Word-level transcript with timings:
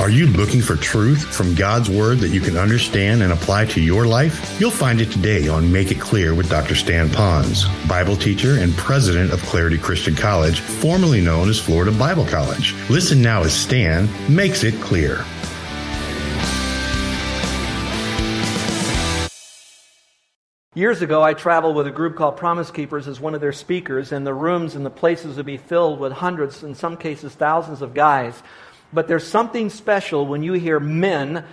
Are 0.00 0.10
you 0.10 0.28
looking 0.28 0.62
for 0.62 0.76
truth 0.76 1.24
from 1.34 1.56
God's 1.56 1.90
Word 1.90 2.18
that 2.18 2.28
you 2.28 2.40
can 2.40 2.56
understand 2.56 3.20
and 3.20 3.32
apply 3.32 3.64
to 3.66 3.80
your 3.80 4.06
life? 4.06 4.60
You'll 4.60 4.70
find 4.70 5.00
it 5.00 5.10
today 5.10 5.48
on 5.48 5.72
Make 5.72 5.90
It 5.90 5.98
Clear 5.98 6.36
with 6.36 6.48
Dr. 6.48 6.76
Stan 6.76 7.08
Ponz, 7.08 7.66
Bible 7.88 8.14
teacher 8.14 8.58
and 8.60 8.72
president 8.76 9.32
of 9.32 9.42
Clarity 9.42 9.76
Christian 9.76 10.14
College, 10.14 10.60
formerly 10.60 11.20
known 11.20 11.48
as 11.48 11.58
Florida 11.58 11.90
Bible 11.90 12.24
College. 12.24 12.76
Listen 12.88 13.20
now 13.20 13.42
as 13.42 13.52
Stan 13.52 14.08
makes 14.32 14.62
it 14.62 14.80
clear. 14.80 15.24
Years 20.74 21.02
ago, 21.02 21.24
I 21.24 21.34
traveled 21.34 21.74
with 21.74 21.88
a 21.88 21.90
group 21.90 22.14
called 22.14 22.36
Promise 22.36 22.70
Keepers 22.70 23.08
as 23.08 23.18
one 23.18 23.34
of 23.34 23.40
their 23.40 23.52
speakers, 23.52 24.12
and 24.12 24.24
the 24.24 24.32
rooms 24.32 24.76
and 24.76 24.86
the 24.86 24.90
places 24.90 25.36
would 25.36 25.46
be 25.46 25.56
filled 25.56 25.98
with 25.98 26.12
hundreds, 26.12 26.62
in 26.62 26.76
some 26.76 26.96
cases 26.96 27.34
thousands 27.34 27.82
of 27.82 27.94
guys. 27.94 28.44
But 28.92 29.08
there's 29.08 29.26
something 29.26 29.70
special 29.70 30.26
when 30.26 30.42
you 30.42 30.54
hear 30.54 30.80
men 30.80 31.44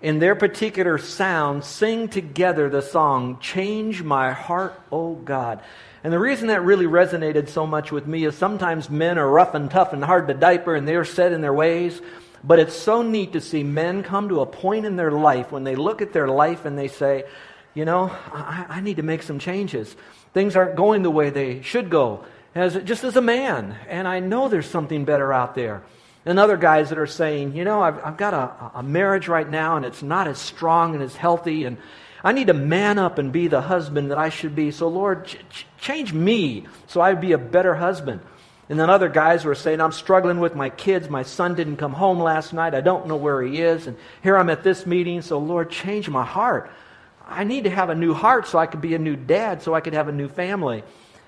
in 0.00 0.18
their 0.18 0.34
particular 0.34 0.98
sound 0.98 1.64
sing 1.64 2.08
together 2.08 2.68
the 2.68 2.82
song, 2.82 3.38
Change 3.40 4.02
My 4.02 4.32
Heart, 4.32 4.80
O 4.90 5.14
God. 5.14 5.60
And 6.04 6.12
the 6.12 6.18
reason 6.18 6.48
that 6.48 6.62
really 6.62 6.86
resonated 6.86 7.48
so 7.48 7.66
much 7.66 7.92
with 7.92 8.06
me 8.06 8.24
is 8.24 8.36
sometimes 8.36 8.90
men 8.90 9.18
are 9.18 9.28
rough 9.28 9.54
and 9.54 9.70
tough 9.70 9.92
and 9.92 10.04
hard 10.04 10.26
to 10.28 10.34
diaper 10.34 10.74
and 10.74 10.86
they're 10.86 11.04
set 11.04 11.32
in 11.32 11.40
their 11.40 11.54
ways. 11.54 12.00
But 12.44 12.58
it's 12.58 12.74
so 12.74 13.02
neat 13.02 13.34
to 13.34 13.40
see 13.40 13.62
men 13.62 14.02
come 14.02 14.28
to 14.28 14.40
a 14.40 14.46
point 14.46 14.84
in 14.84 14.96
their 14.96 15.12
life 15.12 15.52
when 15.52 15.62
they 15.62 15.76
look 15.76 16.02
at 16.02 16.12
their 16.12 16.26
life 16.26 16.64
and 16.64 16.76
they 16.76 16.88
say, 16.88 17.24
you 17.74 17.84
know, 17.84 18.10
I, 18.32 18.66
I, 18.68 18.80
need 18.80 18.96
to 18.96 19.02
make 19.02 19.22
some 19.22 19.38
changes. 19.38 19.94
Things 20.34 20.56
aren't 20.56 20.76
going 20.76 21.02
the 21.02 21.10
way 21.10 21.30
they 21.30 21.62
should 21.62 21.88
go, 21.88 22.24
as, 22.54 22.74
just 22.82 23.04
as 23.04 23.16
a 23.16 23.22
man. 23.22 23.76
And 23.88 24.06
I 24.06 24.20
know 24.20 24.48
there's 24.48 24.68
something 24.68 25.04
better 25.04 25.32
out 25.32 25.54
there. 25.54 25.82
And 26.24 26.38
other 26.38 26.56
guys 26.56 26.90
that 26.90 26.98
are 26.98 27.06
saying, 27.06 27.56
you 27.56 27.64
know, 27.64 27.82
I've, 27.82 27.98
I've 28.04 28.16
got 28.16 28.32
a, 28.32 28.78
a 28.78 28.82
marriage 28.82 29.26
right 29.26 29.48
now 29.48 29.76
and 29.76 29.84
it's 29.84 30.02
not 30.02 30.28
as 30.28 30.38
strong 30.38 30.94
and 30.94 31.02
as 31.02 31.16
healthy, 31.16 31.64
and 31.64 31.78
I 32.22 32.32
need 32.32 32.46
to 32.46 32.54
man 32.54 32.98
up 32.98 33.18
and 33.18 33.32
be 33.32 33.48
the 33.48 33.60
husband 33.60 34.10
that 34.12 34.18
I 34.18 34.28
should 34.28 34.54
be. 34.54 34.70
So, 34.70 34.86
Lord, 34.86 35.26
ch- 35.26 35.38
ch- 35.50 35.66
change 35.80 36.12
me 36.12 36.66
so 36.86 37.00
I'd 37.00 37.20
be 37.20 37.32
a 37.32 37.38
better 37.38 37.74
husband. 37.74 38.20
And 38.68 38.78
then 38.78 38.88
other 38.88 39.08
guys 39.08 39.44
were 39.44 39.56
saying, 39.56 39.80
I'm 39.80 39.92
struggling 39.92 40.38
with 40.38 40.54
my 40.54 40.70
kids. 40.70 41.10
My 41.10 41.24
son 41.24 41.56
didn't 41.56 41.76
come 41.76 41.92
home 41.92 42.20
last 42.20 42.52
night. 42.52 42.74
I 42.74 42.80
don't 42.80 43.08
know 43.08 43.16
where 43.16 43.42
he 43.42 43.60
is. 43.60 43.88
And 43.88 43.96
here 44.22 44.36
I'm 44.36 44.48
at 44.48 44.62
this 44.62 44.86
meeting. 44.86 45.20
So, 45.20 45.38
Lord, 45.38 45.70
change 45.70 46.08
my 46.08 46.24
heart. 46.24 46.70
I 47.26 47.44
need 47.44 47.64
to 47.64 47.70
have 47.70 47.90
a 47.90 47.94
new 47.94 48.14
heart 48.14 48.46
so 48.46 48.58
I 48.58 48.66
could 48.66 48.80
be 48.80 48.94
a 48.94 48.98
new 48.98 49.16
dad, 49.16 49.62
so 49.62 49.74
I 49.74 49.80
could 49.80 49.94
have 49.94 50.08
a 50.08 50.12
new 50.12 50.28
family. 50.28 50.84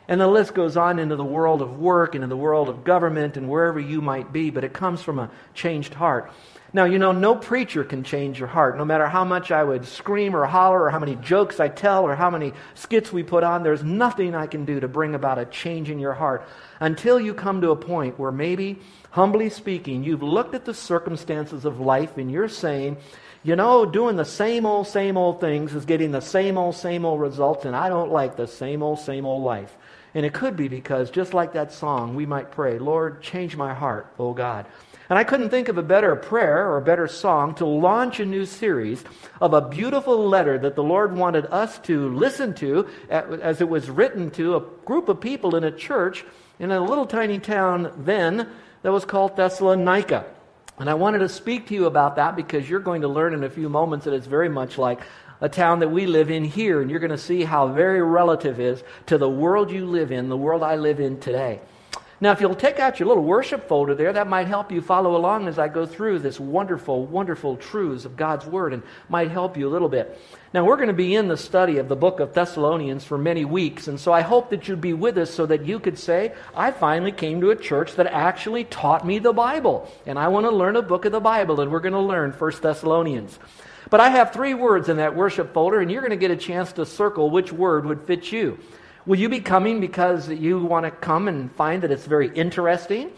And 0.06 0.20
the 0.20 0.28
list 0.28 0.54
goes 0.54 0.76
on 0.76 0.98
into 0.98 1.16
the 1.16 1.24
world 1.24 1.62
of 1.62 1.78
work 1.78 2.14
and 2.14 2.22
in 2.22 2.30
the 2.30 2.36
world 2.36 2.68
of 2.68 2.84
government 2.84 3.36
and 3.36 3.48
wherever 3.48 3.80
you 3.80 4.02
might 4.02 4.32
be, 4.32 4.50
but 4.50 4.64
it 4.64 4.72
comes 4.72 5.02
from 5.02 5.18
a 5.18 5.30
changed 5.54 5.94
heart. 5.94 6.30
Now, 6.74 6.86
you 6.86 6.98
know, 6.98 7.12
no 7.12 7.36
preacher 7.36 7.84
can 7.84 8.02
change 8.02 8.38
your 8.38 8.48
heart. 8.48 8.76
No 8.76 8.84
matter 8.84 9.06
how 9.06 9.24
much 9.24 9.52
I 9.52 9.62
would 9.62 9.86
scream 9.86 10.34
or 10.34 10.44
holler 10.44 10.82
or 10.82 10.90
how 10.90 10.98
many 10.98 11.14
jokes 11.14 11.60
I 11.60 11.68
tell 11.68 12.02
or 12.04 12.16
how 12.16 12.30
many 12.30 12.52
skits 12.74 13.12
we 13.12 13.22
put 13.22 13.44
on, 13.44 13.62
there's 13.62 13.84
nothing 13.84 14.34
I 14.34 14.48
can 14.48 14.64
do 14.64 14.80
to 14.80 14.88
bring 14.88 15.14
about 15.14 15.38
a 15.38 15.44
change 15.44 15.88
in 15.88 16.00
your 16.00 16.14
heart 16.14 16.46
until 16.80 17.20
you 17.20 17.32
come 17.32 17.60
to 17.60 17.70
a 17.70 17.76
point 17.76 18.18
where 18.18 18.32
maybe, 18.32 18.80
humbly 19.10 19.50
speaking, 19.50 20.02
you've 20.02 20.24
looked 20.24 20.56
at 20.56 20.64
the 20.64 20.74
circumstances 20.74 21.64
of 21.64 21.78
life 21.78 22.18
and 22.18 22.28
you're 22.28 22.48
saying, 22.48 22.96
you 23.44 23.54
know, 23.54 23.86
doing 23.86 24.16
the 24.16 24.24
same 24.24 24.66
old, 24.66 24.88
same 24.88 25.16
old 25.16 25.38
things 25.40 25.74
is 25.74 25.84
getting 25.84 26.10
the 26.10 26.20
same 26.20 26.58
old, 26.58 26.74
same 26.74 27.04
old 27.04 27.20
results, 27.20 27.66
and 27.66 27.76
I 27.76 27.88
don't 27.88 28.10
like 28.10 28.36
the 28.36 28.48
same 28.48 28.82
old, 28.82 28.98
same 28.98 29.26
old 29.26 29.44
life. 29.44 29.76
And 30.14 30.24
it 30.24 30.32
could 30.32 30.56
be 30.56 30.68
because, 30.68 31.10
just 31.10 31.34
like 31.34 31.52
that 31.54 31.72
song, 31.72 32.14
we 32.14 32.24
might 32.24 32.52
pray, 32.52 32.78
Lord, 32.78 33.20
change 33.20 33.56
my 33.56 33.74
heart, 33.74 34.12
O 34.18 34.32
God. 34.32 34.66
And 35.10 35.18
I 35.18 35.24
couldn't 35.24 35.50
think 35.50 35.68
of 35.68 35.76
a 35.76 35.82
better 35.82 36.16
prayer 36.16 36.70
or 36.70 36.78
a 36.78 36.82
better 36.82 37.08
song 37.08 37.54
to 37.56 37.66
launch 37.66 38.20
a 38.20 38.24
new 38.24 38.46
series 38.46 39.04
of 39.40 39.52
a 39.52 39.68
beautiful 39.68 40.28
letter 40.28 40.56
that 40.58 40.76
the 40.76 40.82
Lord 40.82 41.14
wanted 41.14 41.46
us 41.46 41.78
to 41.80 42.08
listen 42.14 42.54
to 42.54 42.88
as 43.10 43.60
it 43.60 43.68
was 43.68 43.90
written 43.90 44.30
to 44.32 44.56
a 44.56 44.60
group 44.86 45.08
of 45.08 45.20
people 45.20 45.56
in 45.56 45.64
a 45.64 45.72
church 45.72 46.24
in 46.58 46.70
a 46.70 46.80
little 46.80 47.06
tiny 47.06 47.38
town 47.38 47.92
then 47.98 48.48
that 48.82 48.92
was 48.92 49.04
called 49.04 49.36
Thessalonica. 49.36 50.24
And 50.78 50.90
I 50.90 50.94
wanted 50.94 51.18
to 51.18 51.28
speak 51.28 51.68
to 51.68 51.74
you 51.74 51.86
about 51.86 52.16
that 52.16 52.34
because 52.34 52.68
you're 52.68 52.80
going 52.80 53.02
to 53.02 53.08
learn 53.08 53.34
in 53.34 53.44
a 53.44 53.50
few 53.50 53.68
moments 53.68 54.06
that 54.06 54.14
it's 54.14 54.26
very 54.26 54.48
much 54.48 54.78
like 54.78 55.00
a 55.40 55.48
town 55.48 55.80
that 55.80 55.90
we 55.90 56.06
live 56.06 56.30
in 56.30 56.44
here. 56.44 56.80
And 56.80 56.90
you're 56.90 57.00
going 57.00 57.10
to 57.10 57.18
see 57.18 57.42
how 57.42 57.68
very 57.68 58.02
relative 58.02 58.60
is 58.60 58.82
to 59.06 59.18
the 59.18 59.28
world 59.28 59.70
you 59.70 59.86
live 59.86 60.12
in, 60.12 60.28
the 60.28 60.36
world 60.36 60.62
I 60.62 60.76
live 60.76 61.00
in 61.00 61.20
today. 61.20 61.60
Now, 62.20 62.30
if 62.30 62.40
you'll 62.40 62.54
take 62.54 62.78
out 62.78 63.00
your 63.00 63.08
little 63.08 63.24
worship 63.24 63.68
folder 63.68 63.94
there, 63.94 64.12
that 64.12 64.28
might 64.28 64.46
help 64.46 64.70
you 64.70 64.80
follow 64.80 65.16
along 65.16 65.48
as 65.48 65.58
I 65.58 65.68
go 65.68 65.84
through 65.84 66.20
this 66.20 66.38
wonderful, 66.38 67.04
wonderful 67.04 67.56
truths 67.56 68.04
of 68.04 68.16
God's 68.16 68.46
Word 68.46 68.72
and 68.72 68.82
might 69.08 69.30
help 69.30 69.56
you 69.56 69.68
a 69.68 69.72
little 69.72 69.88
bit. 69.88 70.18
Now, 70.54 70.64
we're 70.64 70.76
going 70.76 70.88
to 70.88 70.94
be 70.94 71.16
in 71.16 71.26
the 71.26 71.36
study 71.36 71.78
of 71.78 71.88
the 71.88 71.96
book 71.96 72.20
of 72.20 72.32
Thessalonians 72.32 73.04
for 73.04 73.18
many 73.18 73.44
weeks, 73.44 73.88
and 73.88 73.98
so 73.98 74.12
I 74.12 74.20
hope 74.20 74.50
that 74.50 74.68
you'd 74.68 74.80
be 74.80 74.92
with 74.92 75.18
us 75.18 75.34
so 75.34 75.44
that 75.46 75.66
you 75.66 75.80
could 75.80 75.98
say, 75.98 76.32
I 76.54 76.70
finally 76.70 77.12
came 77.12 77.40
to 77.40 77.50
a 77.50 77.56
church 77.56 77.96
that 77.96 78.06
actually 78.06 78.64
taught 78.64 79.04
me 79.04 79.18
the 79.18 79.32
Bible, 79.32 79.92
and 80.06 80.16
I 80.16 80.28
want 80.28 80.46
to 80.46 80.50
learn 80.50 80.76
a 80.76 80.82
book 80.82 81.04
of 81.04 81.12
the 81.12 81.20
Bible, 81.20 81.60
and 81.60 81.72
we're 81.72 81.80
going 81.80 81.92
to 81.92 82.00
learn 82.00 82.32
First 82.32 82.62
Thessalonians. 82.62 83.38
But 83.90 84.00
I 84.00 84.08
have 84.08 84.32
three 84.32 84.54
words 84.54 84.88
in 84.88 84.96
that 84.96 85.14
worship 85.14 85.52
folder, 85.52 85.80
and 85.80 85.90
you're 85.90 86.00
going 86.00 86.10
to 86.10 86.16
get 86.16 86.30
a 86.30 86.36
chance 86.36 86.72
to 86.72 86.86
circle 86.86 87.30
which 87.30 87.52
word 87.52 87.86
would 87.86 88.02
fit 88.02 88.32
you. 88.32 88.58
Will 89.06 89.18
you 89.18 89.28
be 89.28 89.40
coming 89.40 89.80
because 89.80 90.28
you 90.28 90.58
want 90.58 90.86
to 90.86 90.90
come 90.90 91.28
and 91.28 91.52
find 91.52 91.82
that 91.82 91.90
it's 91.90 92.06
very 92.06 92.34
interesting? 92.34 93.10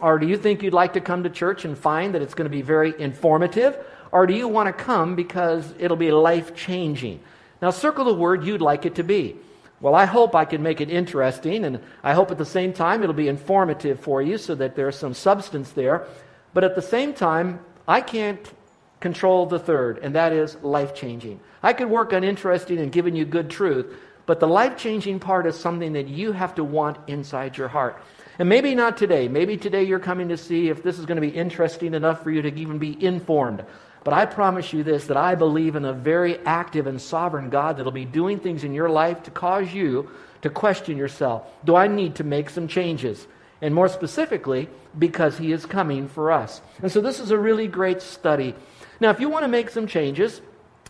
Or 0.00 0.18
do 0.18 0.26
you 0.26 0.36
think 0.36 0.62
you'd 0.62 0.72
like 0.72 0.94
to 0.94 1.00
come 1.00 1.22
to 1.24 1.30
church 1.30 1.64
and 1.64 1.76
find 1.76 2.14
that 2.14 2.22
it's 2.22 2.34
going 2.34 2.46
to 2.46 2.56
be 2.56 2.62
very 2.62 2.98
informative? 2.98 3.76
Or 4.10 4.26
do 4.26 4.34
you 4.34 4.48
want 4.48 4.66
to 4.66 4.72
come 4.72 5.14
because 5.14 5.72
it'll 5.78 5.96
be 5.96 6.10
life 6.10 6.54
changing? 6.54 7.20
Now, 7.60 7.70
circle 7.70 8.04
the 8.06 8.14
word 8.14 8.44
you'd 8.44 8.62
like 8.62 8.86
it 8.86 8.94
to 8.96 9.04
be. 9.04 9.36
Well, 9.80 9.94
I 9.94 10.06
hope 10.06 10.34
I 10.34 10.46
can 10.46 10.62
make 10.62 10.80
it 10.80 10.88
interesting, 10.88 11.64
and 11.64 11.80
I 12.02 12.14
hope 12.14 12.30
at 12.30 12.38
the 12.38 12.44
same 12.44 12.72
time 12.72 13.02
it'll 13.02 13.14
be 13.14 13.28
informative 13.28 14.00
for 14.00 14.22
you 14.22 14.38
so 14.38 14.54
that 14.54 14.76
there's 14.76 14.96
some 14.96 15.12
substance 15.12 15.70
there. 15.72 16.06
But 16.54 16.64
at 16.64 16.74
the 16.74 16.82
same 16.82 17.12
time, 17.12 17.60
I 17.86 18.00
can't 18.00 18.50
control 19.00 19.46
the 19.46 19.58
third, 19.58 19.98
and 19.98 20.14
that 20.14 20.32
is 20.32 20.56
life 20.62 20.94
changing. 20.94 21.40
I 21.62 21.72
could 21.72 21.90
work 21.90 22.12
on 22.12 22.24
interesting 22.24 22.78
and 22.78 22.90
giving 22.90 23.14
you 23.16 23.24
good 23.24 23.50
truth, 23.50 23.94
but 24.26 24.40
the 24.40 24.48
life 24.48 24.76
changing 24.76 25.20
part 25.20 25.46
is 25.46 25.56
something 25.56 25.92
that 25.92 26.08
you 26.08 26.32
have 26.32 26.54
to 26.54 26.64
want 26.64 26.96
inside 27.08 27.56
your 27.56 27.68
heart. 27.68 28.02
And 28.38 28.48
maybe 28.48 28.74
not 28.74 28.96
today. 28.96 29.28
Maybe 29.28 29.56
today 29.56 29.84
you're 29.84 29.98
coming 29.98 30.28
to 30.28 30.36
see 30.36 30.68
if 30.68 30.82
this 30.82 30.98
is 30.98 31.06
going 31.06 31.16
to 31.16 31.20
be 31.20 31.28
interesting 31.28 31.94
enough 31.94 32.22
for 32.22 32.30
you 32.30 32.42
to 32.42 32.52
even 32.54 32.78
be 32.78 33.02
informed. 33.04 33.64
But 34.02 34.14
I 34.14 34.26
promise 34.26 34.72
you 34.72 34.82
this 34.82 35.06
that 35.06 35.16
I 35.16 35.34
believe 35.34 35.76
in 35.76 35.84
a 35.84 35.92
very 35.92 36.38
active 36.40 36.86
and 36.86 37.00
sovereign 37.00 37.48
God 37.48 37.76
that'll 37.76 37.92
be 37.92 38.04
doing 38.04 38.38
things 38.38 38.64
in 38.64 38.74
your 38.74 38.90
life 38.90 39.22
to 39.24 39.30
cause 39.30 39.72
you 39.72 40.10
to 40.42 40.50
question 40.50 40.98
yourself. 40.98 41.46
Do 41.64 41.74
I 41.74 41.86
need 41.86 42.16
to 42.16 42.24
make 42.24 42.50
some 42.50 42.68
changes? 42.68 43.26
And 43.62 43.74
more 43.74 43.88
specifically, 43.88 44.68
because 44.98 45.38
He 45.38 45.52
is 45.52 45.64
coming 45.64 46.08
for 46.08 46.30
us. 46.30 46.60
And 46.82 46.92
so 46.92 47.00
this 47.00 47.18
is 47.18 47.30
a 47.30 47.38
really 47.38 47.66
great 47.66 48.02
study. 48.02 48.54
Now, 49.00 49.10
if 49.10 49.20
you 49.20 49.28
want 49.28 49.44
to 49.44 49.48
make 49.48 49.70
some 49.70 49.86
changes, 49.86 50.40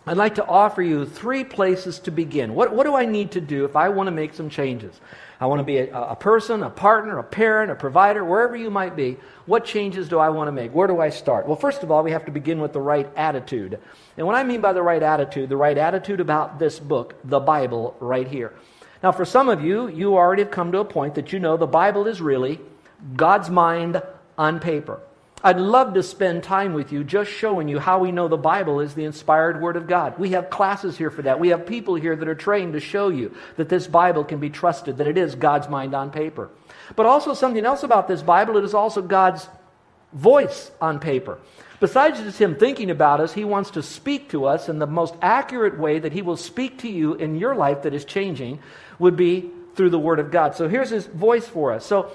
I'd 0.06 0.18
like 0.18 0.34
to 0.34 0.46
offer 0.46 0.82
you 0.82 1.06
three 1.06 1.44
places 1.44 1.98
to 2.00 2.10
begin. 2.10 2.54
What, 2.54 2.74
what 2.74 2.84
do 2.84 2.94
I 2.94 3.06
need 3.06 3.32
to 3.32 3.40
do 3.40 3.64
if 3.64 3.74
I 3.74 3.88
want 3.88 4.08
to 4.08 4.10
make 4.10 4.34
some 4.34 4.50
changes? 4.50 5.00
I 5.40 5.46
want 5.46 5.60
to 5.60 5.64
be 5.64 5.78
a, 5.78 5.94
a, 5.94 6.16
person, 6.16 6.62
a 6.62 6.68
partner, 6.68 7.18
a 7.18 7.22
parent, 7.22 7.70
a 7.70 7.74
provider, 7.74 8.22
wherever 8.22 8.54
you 8.54 8.70
might 8.70 8.96
be. 8.96 9.16
What 9.46 9.64
changes 9.64 10.08
do 10.08 10.18
I 10.18 10.28
want 10.28 10.48
to 10.48 10.52
make? 10.52 10.74
Where 10.74 10.86
do 10.86 11.00
I 11.00 11.08
start? 11.08 11.46
Well, 11.46 11.56
first 11.56 11.82
of 11.82 11.90
all, 11.90 12.02
we 12.02 12.10
have 12.10 12.26
to 12.26 12.30
begin 12.30 12.60
with 12.60 12.74
the 12.74 12.82
right 12.82 13.10
attitude. 13.16 13.80
And 14.18 14.26
what 14.26 14.36
I 14.36 14.44
mean 14.44 14.60
by 14.60 14.74
the 14.74 14.82
right 14.82 15.02
attitude, 15.02 15.48
the 15.48 15.56
right 15.56 15.76
attitude 15.76 16.20
about 16.20 16.58
this 16.58 16.78
book, 16.78 17.14
the 17.24 17.40
Bible, 17.40 17.96
right 17.98 18.28
here. 18.28 18.52
Now, 19.02 19.12
for 19.12 19.24
some 19.24 19.48
of 19.48 19.62
you, 19.62 19.88
you 19.88 20.16
already 20.16 20.42
have 20.42 20.50
come 20.50 20.70
to 20.72 20.78
a 20.78 20.84
point 20.84 21.14
that 21.14 21.32
you 21.32 21.38
know 21.38 21.56
the 21.56 21.66
Bible 21.66 22.06
is 22.06 22.20
really 22.20 22.60
God's 23.16 23.48
mind 23.48 24.02
on 24.36 24.60
paper. 24.60 25.00
I'd 25.46 25.58
love 25.58 25.92
to 25.92 26.02
spend 26.02 26.42
time 26.42 26.72
with 26.72 26.90
you 26.90 27.04
just 27.04 27.30
showing 27.30 27.68
you 27.68 27.78
how 27.78 27.98
we 27.98 28.12
know 28.12 28.28
the 28.28 28.38
Bible 28.38 28.80
is 28.80 28.94
the 28.94 29.04
inspired 29.04 29.60
Word 29.60 29.76
of 29.76 29.86
God. 29.86 30.18
We 30.18 30.30
have 30.30 30.48
classes 30.48 30.96
here 30.96 31.10
for 31.10 31.20
that. 31.20 31.38
We 31.38 31.48
have 31.48 31.66
people 31.66 31.96
here 31.96 32.16
that 32.16 32.26
are 32.26 32.34
trained 32.34 32.72
to 32.72 32.80
show 32.80 33.10
you 33.10 33.36
that 33.58 33.68
this 33.68 33.86
Bible 33.86 34.24
can 34.24 34.40
be 34.40 34.48
trusted, 34.48 34.96
that 34.96 35.06
it 35.06 35.18
is 35.18 35.34
God's 35.34 35.68
mind 35.68 35.94
on 35.94 36.10
paper. 36.10 36.48
But 36.96 37.04
also, 37.04 37.34
something 37.34 37.62
else 37.62 37.82
about 37.82 38.08
this 38.08 38.22
Bible, 38.22 38.56
it 38.56 38.64
is 38.64 38.72
also 38.72 39.02
God's 39.02 39.46
voice 40.14 40.70
on 40.80 40.98
paper. 40.98 41.38
Besides 41.78 42.20
just 42.20 42.38
Him 42.40 42.56
thinking 42.56 42.90
about 42.90 43.20
us, 43.20 43.34
He 43.34 43.44
wants 43.44 43.72
to 43.72 43.82
speak 43.82 44.30
to 44.30 44.46
us, 44.46 44.70
and 44.70 44.80
the 44.80 44.86
most 44.86 45.14
accurate 45.20 45.78
way 45.78 45.98
that 45.98 46.14
He 46.14 46.22
will 46.22 46.38
speak 46.38 46.78
to 46.78 46.88
you 46.88 47.16
in 47.16 47.36
your 47.36 47.54
life 47.54 47.82
that 47.82 47.92
is 47.92 48.06
changing 48.06 48.60
would 48.98 49.16
be 49.16 49.50
through 49.74 49.90
the 49.90 49.98
Word 49.98 50.20
of 50.20 50.30
God. 50.30 50.54
So 50.54 50.68
here's 50.70 50.88
His 50.88 51.04
voice 51.04 51.46
for 51.46 51.70
us. 51.70 51.84
So 51.84 52.10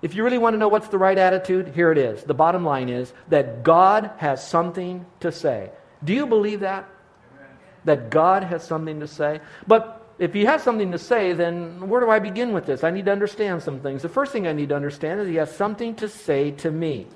if 0.00 0.14
you 0.14 0.22
really 0.22 0.38
want 0.38 0.54
to 0.54 0.58
know 0.58 0.68
what's 0.68 0.88
the 0.88 0.98
right 0.98 1.18
attitude, 1.18 1.68
here 1.68 1.90
it 1.90 1.98
is. 1.98 2.22
The 2.22 2.34
bottom 2.34 2.64
line 2.64 2.88
is 2.88 3.12
that 3.28 3.62
God 3.62 4.10
has 4.18 4.46
something 4.46 5.04
to 5.20 5.32
say. 5.32 5.70
Do 6.04 6.12
you 6.12 6.26
believe 6.26 6.60
that? 6.60 6.88
Amen. 7.34 7.50
That 7.84 8.10
God 8.10 8.44
has 8.44 8.62
something 8.62 9.00
to 9.00 9.08
say? 9.08 9.40
But 9.66 10.06
if 10.18 10.32
He 10.34 10.44
has 10.44 10.62
something 10.62 10.92
to 10.92 10.98
say, 10.98 11.32
then 11.32 11.88
where 11.88 12.00
do 12.00 12.10
I 12.10 12.20
begin 12.20 12.52
with 12.52 12.66
this? 12.66 12.84
I 12.84 12.90
need 12.90 13.06
to 13.06 13.12
understand 13.12 13.62
some 13.62 13.80
things. 13.80 14.02
The 14.02 14.08
first 14.08 14.32
thing 14.32 14.46
I 14.46 14.52
need 14.52 14.68
to 14.68 14.76
understand 14.76 15.20
is 15.20 15.28
He 15.28 15.36
has 15.36 15.54
something 15.54 15.96
to 15.96 16.08
say 16.08 16.52
to 16.52 16.70
me. 16.70 17.06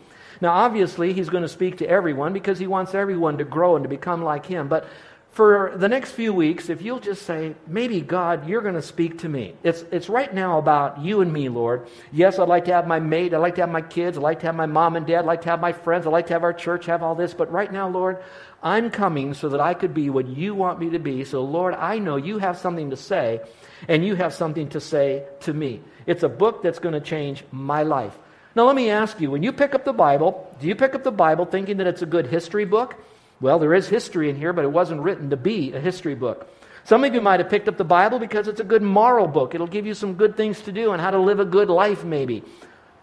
Now, 0.42 0.54
obviously, 0.54 1.12
he's 1.12 1.30
going 1.30 1.44
to 1.44 1.48
speak 1.48 1.78
to 1.78 1.88
everyone 1.88 2.32
because 2.32 2.58
he 2.58 2.66
wants 2.66 2.96
everyone 2.96 3.38
to 3.38 3.44
grow 3.44 3.76
and 3.76 3.84
to 3.84 3.88
become 3.88 4.24
like 4.24 4.44
him. 4.44 4.66
But 4.66 4.88
for 5.32 5.72
the 5.76 5.88
next 5.88 6.10
few 6.10 6.34
weeks, 6.34 6.68
if 6.68 6.82
you'll 6.82 7.00
just 7.00 7.22
say, 7.22 7.54
maybe 7.66 8.02
God, 8.02 8.46
you're 8.46 8.60
going 8.60 8.74
to 8.74 8.82
speak 8.82 9.20
to 9.20 9.28
me. 9.30 9.54
It's, 9.62 9.82
it's 9.90 10.10
right 10.10 10.32
now 10.32 10.58
about 10.58 11.00
you 11.00 11.22
and 11.22 11.32
me, 11.32 11.48
Lord. 11.48 11.88
Yes, 12.12 12.38
I'd 12.38 12.48
like 12.48 12.66
to 12.66 12.74
have 12.74 12.86
my 12.86 13.00
mate. 13.00 13.32
I'd 13.32 13.38
like 13.38 13.54
to 13.54 13.62
have 13.62 13.70
my 13.70 13.80
kids. 13.80 14.18
I'd 14.18 14.22
like 14.22 14.40
to 14.40 14.46
have 14.46 14.54
my 14.54 14.66
mom 14.66 14.94
and 14.94 15.06
dad. 15.06 15.20
I'd 15.20 15.24
like 15.24 15.40
to 15.42 15.48
have 15.48 15.60
my 15.60 15.72
friends. 15.72 16.06
I'd 16.06 16.10
like 16.10 16.26
to 16.26 16.34
have 16.34 16.42
our 16.42 16.52
church, 16.52 16.84
have 16.84 17.02
all 17.02 17.14
this. 17.14 17.32
But 17.32 17.50
right 17.50 17.72
now, 17.72 17.88
Lord, 17.88 18.22
I'm 18.62 18.90
coming 18.90 19.32
so 19.32 19.48
that 19.48 19.60
I 19.60 19.72
could 19.72 19.94
be 19.94 20.10
what 20.10 20.26
you 20.26 20.54
want 20.54 20.78
me 20.78 20.90
to 20.90 20.98
be. 20.98 21.24
So, 21.24 21.42
Lord, 21.42 21.72
I 21.74 21.98
know 21.98 22.16
you 22.16 22.36
have 22.36 22.58
something 22.58 22.90
to 22.90 22.96
say, 22.98 23.40
and 23.88 24.04
you 24.04 24.14
have 24.16 24.34
something 24.34 24.68
to 24.68 24.80
say 24.80 25.24
to 25.40 25.54
me. 25.54 25.80
It's 26.04 26.24
a 26.24 26.28
book 26.28 26.62
that's 26.62 26.78
going 26.78 26.94
to 26.94 27.00
change 27.00 27.42
my 27.50 27.84
life. 27.84 28.18
Now, 28.54 28.66
let 28.66 28.76
me 28.76 28.90
ask 28.90 29.18
you 29.18 29.30
when 29.30 29.42
you 29.42 29.52
pick 29.52 29.74
up 29.74 29.86
the 29.86 29.94
Bible, 29.94 30.54
do 30.60 30.68
you 30.68 30.74
pick 30.74 30.94
up 30.94 31.04
the 31.04 31.10
Bible 31.10 31.46
thinking 31.46 31.78
that 31.78 31.86
it's 31.86 32.02
a 32.02 32.06
good 32.06 32.26
history 32.26 32.66
book? 32.66 32.96
Well, 33.42 33.58
there 33.58 33.74
is 33.74 33.88
history 33.88 34.30
in 34.30 34.36
here, 34.36 34.52
but 34.52 34.64
it 34.64 34.70
wasn't 34.70 35.02
written 35.02 35.30
to 35.30 35.36
be 35.36 35.72
a 35.72 35.80
history 35.80 36.14
book. 36.14 36.48
Some 36.84 37.02
of 37.02 37.12
you 37.12 37.20
might 37.20 37.40
have 37.40 37.50
picked 37.50 37.66
up 37.66 37.76
the 37.76 37.84
Bible 37.84 38.20
because 38.20 38.46
it's 38.46 38.60
a 38.60 38.64
good 38.64 38.82
moral 38.82 39.26
book. 39.26 39.52
It'll 39.54 39.66
give 39.66 39.84
you 39.84 39.94
some 39.94 40.14
good 40.14 40.36
things 40.36 40.60
to 40.62 40.72
do 40.72 40.92
and 40.92 41.02
how 41.02 41.10
to 41.10 41.18
live 41.18 41.40
a 41.40 41.44
good 41.44 41.68
life, 41.68 42.04
maybe. 42.04 42.44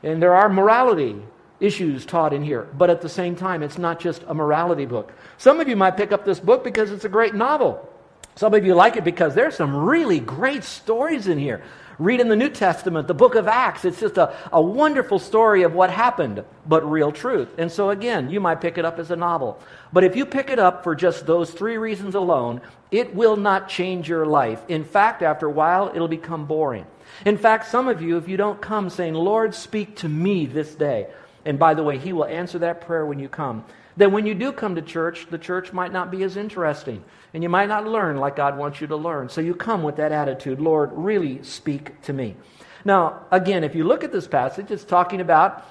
And 0.02 0.24
there 0.24 0.34
are 0.34 0.48
morality 0.48 1.22
issues 1.60 2.06
taught 2.06 2.32
in 2.32 2.42
here. 2.42 2.70
But 2.78 2.90
at 2.90 3.02
the 3.02 3.10
same 3.10 3.36
time, 3.36 3.62
it's 3.62 3.78
not 3.78 4.00
just 4.00 4.24
a 4.28 4.34
morality 4.34 4.86
book. 4.86 5.12
Some 5.38 5.60
of 5.60 5.68
you 5.68 5.76
might 5.76 5.98
pick 5.98 6.14
up 6.14 6.24
this 6.24 6.40
book 6.40 6.64
because 6.64 6.92
it's 6.92 7.04
a 7.04 7.10
great 7.10 7.36
novel. 7.36 7.88
Some 8.36 8.54
of 8.54 8.66
you 8.66 8.76
like 8.76 8.96
it 8.96 9.04
because 9.04 9.36
there's 9.36 9.58
some 9.58 9.76
really 9.76 10.22
great 10.22 10.64
stories 10.64 11.28
in 11.28 11.38
here. 11.38 11.62
Read 12.00 12.22
in 12.22 12.30
the 12.30 12.36
New 12.38 12.50
Testament, 12.50 13.10
the 13.10 13.14
book 13.14 13.36
of 13.36 13.50
Acts. 13.50 13.84
It's 13.84 14.00
just 14.00 14.18
a, 14.18 14.34
a 14.54 14.62
wonderful 14.62 15.20
story 15.20 15.64
of 15.64 15.74
what 15.74 15.90
happened, 15.90 16.46
but 16.66 16.90
real 16.90 17.12
truth. 17.12 17.50
And 17.58 17.70
so, 17.70 17.90
again, 17.90 18.30
you 18.30 18.40
might 18.40 18.62
pick 18.62 18.78
it 18.78 18.86
up 18.86 19.00
as 19.00 19.12
a 19.12 19.18
novel. 19.18 19.62
But 19.92 20.06
if 20.06 20.16
you 20.16 20.26
pick 20.26 20.50
it 20.50 20.60
up 20.60 20.86
for 20.86 20.96
just 20.96 21.26
those 21.26 21.52
three 21.52 21.78
reasons 21.78 22.16
alone, 22.16 22.62
it 22.90 23.14
will 23.14 23.36
not 23.36 23.68
change 23.68 24.08
your 24.08 24.26
life. 24.26 24.62
In 24.70 24.86
fact, 24.86 25.22
after 25.22 25.48
a 25.48 25.52
while, 25.52 25.92
it'll 25.94 26.08
become 26.08 26.46
boring. 26.46 26.88
In 27.26 27.38
fact, 27.38 27.68
some 27.68 27.90
of 27.90 28.02
you, 28.02 28.16
if 28.16 28.30
you 28.30 28.38
don't 28.38 28.62
come 28.62 28.90
saying, 28.90 29.14
Lord, 29.14 29.54
speak 29.54 29.98
to 29.98 30.08
me 30.08 30.46
this 30.46 30.74
day, 30.76 31.08
and 31.44 31.60
by 31.60 31.74
the 31.74 31.84
way, 31.84 31.98
He 31.98 32.14
will 32.14 32.26
answer 32.26 32.60
that 32.60 32.80
prayer 32.80 33.06
when 33.06 33.20
you 33.20 33.28
come, 33.28 33.66
then 34.00 34.14
when 34.14 34.26
you 34.26 34.34
do 34.34 34.54
come 34.54 34.76
to 34.76 34.82
church, 34.82 35.28
the 35.30 35.38
church 35.38 35.74
might 35.74 35.92
not 35.92 36.10
be 36.10 36.24
as 36.24 36.38
interesting. 36.38 37.04
And 37.34 37.44
you 37.44 37.50
might 37.50 37.68
not 37.68 37.86
learn 37.86 38.16
like 38.16 38.38
God 38.38 38.58
wants 38.58 38.80
you 38.80 38.88
to 38.88 38.96
learn. 38.96 39.28
So 39.28 39.42
you 39.42 39.54
come 39.54 39.84
with 39.84 39.98
that 39.98 40.14
attitude 40.14 40.62
Lord, 40.62 40.92
really 40.94 41.44
speak 41.44 42.02
to 42.04 42.14
me. 42.14 42.38
Now, 42.86 43.26
again, 43.30 43.66
if 43.66 43.76
you 43.76 43.84
look 43.84 44.06
at 44.06 44.14
this 44.14 44.26
passage, 44.26 44.72
it's 44.72 44.86
talking 44.86 45.20
about 45.20 45.66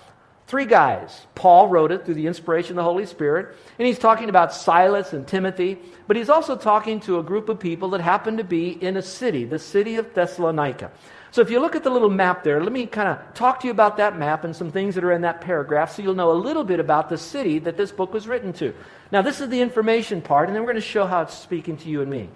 three 0.47 0.67
guys. 0.67 1.27
Paul 1.35 1.69
wrote 1.69 1.91
it 1.91 2.05
through 2.05 2.15
the 2.15 2.27
inspiration 2.27 2.73
of 2.73 2.77
the 2.77 2.83
Holy 2.83 3.07
Spirit, 3.07 3.57
and 3.79 3.87
he's 3.87 3.99
talking 3.99 4.29
about 4.29 4.53
Silas 4.53 5.15
and 5.15 5.27
Timothy, 5.27 5.79
but 6.07 6.19
he's 6.19 6.29
also 6.29 6.55
talking 6.55 7.01
to 7.01 7.19
a 7.19 7.23
group 7.23 7.49
of 7.49 7.59
people 7.59 7.89
that 7.91 8.03
happened 8.03 8.37
to 8.39 8.45
be 8.45 8.71
in 8.71 8.99
a 8.99 9.03
city, 9.03 9.47
the 9.47 9.59
city 9.59 9.97
of 9.97 10.13
Thessalonica. 10.13 10.91
So 11.31 11.43
if 11.43 11.51
you 11.51 11.61
look 11.61 11.77
at 11.77 11.85
the 11.85 11.91
little 11.91 12.09
map 12.09 12.43
there, 12.43 12.63
let 12.63 12.73
me 12.73 12.87
kind 12.87 13.09
of 13.09 13.35
talk 13.35 13.61
to 13.61 13.67
you 13.67 13.71
about 13.71 13.99
that 13.99 14.19
map 14.19 14.45
and 14.45 14.57
some 14.57 14.71
things 14.71 14.95
that 14.95 15.05
are 15.05 15.13
in 15.13 15.23
that 15.23 15.41
paragraph 15.41 15.95
so 15.95 16.03
you'll 16.03 16.15
know 16.15 16.33
a 16.33 16.33
little 16.33 16.65
bit 16.65 16.81
about 16.81 17.09
the 17.09 17.19
city 17.19 17.59
that 17.61 17.77
this 17.77 17.93
book 17.93 18.13
was 18.13 18.27
written 18.27 18.53
to. 18.55 18.75
Now, 19.13 19.23
this 19.23 19.41
is 19.41 19.49
the 19.49 19.61
information 19.61 20.23
part, 20.23 20.49
and 20.49 20.57
then 20.57 20.63
we're 20.63 20.73
going 20.73 20.83
to 20.83 20.89
show 20.89 21.07
how 21.07 21.23
it's 21.23 21.37
speaking 21.37 21.77
to 21.79 21.89
you 21.89 22.01
and 22.01 22.11
me. 22.11 22.29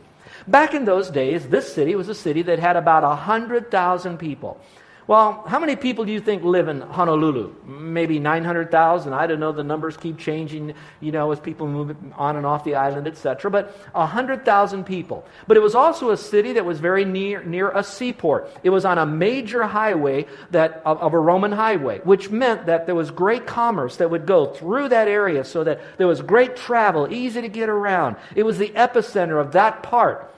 Back 0.47 0.75
in 0.75 0.85
those 0.85 1.11
days, 1.11 1.49
this 1.49 1.73
city 1.73 1.95
was 1.95 2.09
a 2.09 2.15
city 2.15 2.43
that 2.43 2.59
had 2.59 2.77
about 2.77 3.03
100,000 3.03 4.19
people. 4.19 4.61
Well, 5.09 5.43
how 5.49 5.59
many 5.59 5.75
people 5.75 6.05
do 6.05 6.13
you 6.13 6.21
think 6.21 6.45
live 6.45 6.69
in 6.69 6.81
Honolulu? 6.81 7.53
Maybe 7.67 8.21
900,000. 8.21 9.13
I 9.13 9.27
don't 9.27 9.41
know. 9.41 9.51
The 9.51 9.65
numbers 9.65 9.97
keep 9.97 10.17
changing, 10.17 10.75
you 11.01 11.11
know, 11.11 11.33
as 11.33 11.41
people 11.41 11.67
move 11.67 11.97
on 12.15 12.37
and 12.37 12.47
off 12.47 12.63
the 12.63 12.77
island, 12.77 13.09
etc. 13.09 13.51
But 13.51 13.77
100,000 13.93 14.85
people. 14.85 15.27
But 15.49 15.57
it 15.57 15.61
was 15.61 15.75
also 15.75 16.11
a 16.11 16.17
city 16.17 16.53
that 16.53 16.65
was 16.65 16.79
very 16.79 17.05
near, 17.05 17.43
near 17.43 17.71
a 17.71 17.83
seaport. 17.83 18.49
It 18.63 18.71
was 18.71 18.85
on 18.85 18.99
a 18.99 19.05
major 19.05 19.65
highway 19.65 20.27
that, 20.53 20.83
of, 20.85 20.99
of 21.03 21.15
a 21.15 21.19
Roman 21.19 21.51
highway, 21.51 21.99
which 22.05 22.31
meant 22.31 22.67
that 22.67 22.87
there 22.87 22.95
was 22.95 23.11
great 23.11 23.45
commerce 23.45 23.97
that 23.97 24.09
would 24.09 24.25
go 24.25 24.47
through 24.47 24.91
that 24.91 25.09
area 25.09 25.45
so 25.45 25.65
that 25.65 25.81
there 25.99 26.07
was 26.07 26.23
great 26.23 26.55
travel, 26.55 27.13
easy 27.13 27.41
to 27.41 27.49
get 27.49 27.69
around. 27.69 28.15
It 28.37 28.45
was 28.45 28.57
the 28.57 28.69
epicenter 28.69 29.41
of 29.41 29.53
that 29.53 29.83
part 29.83 30.33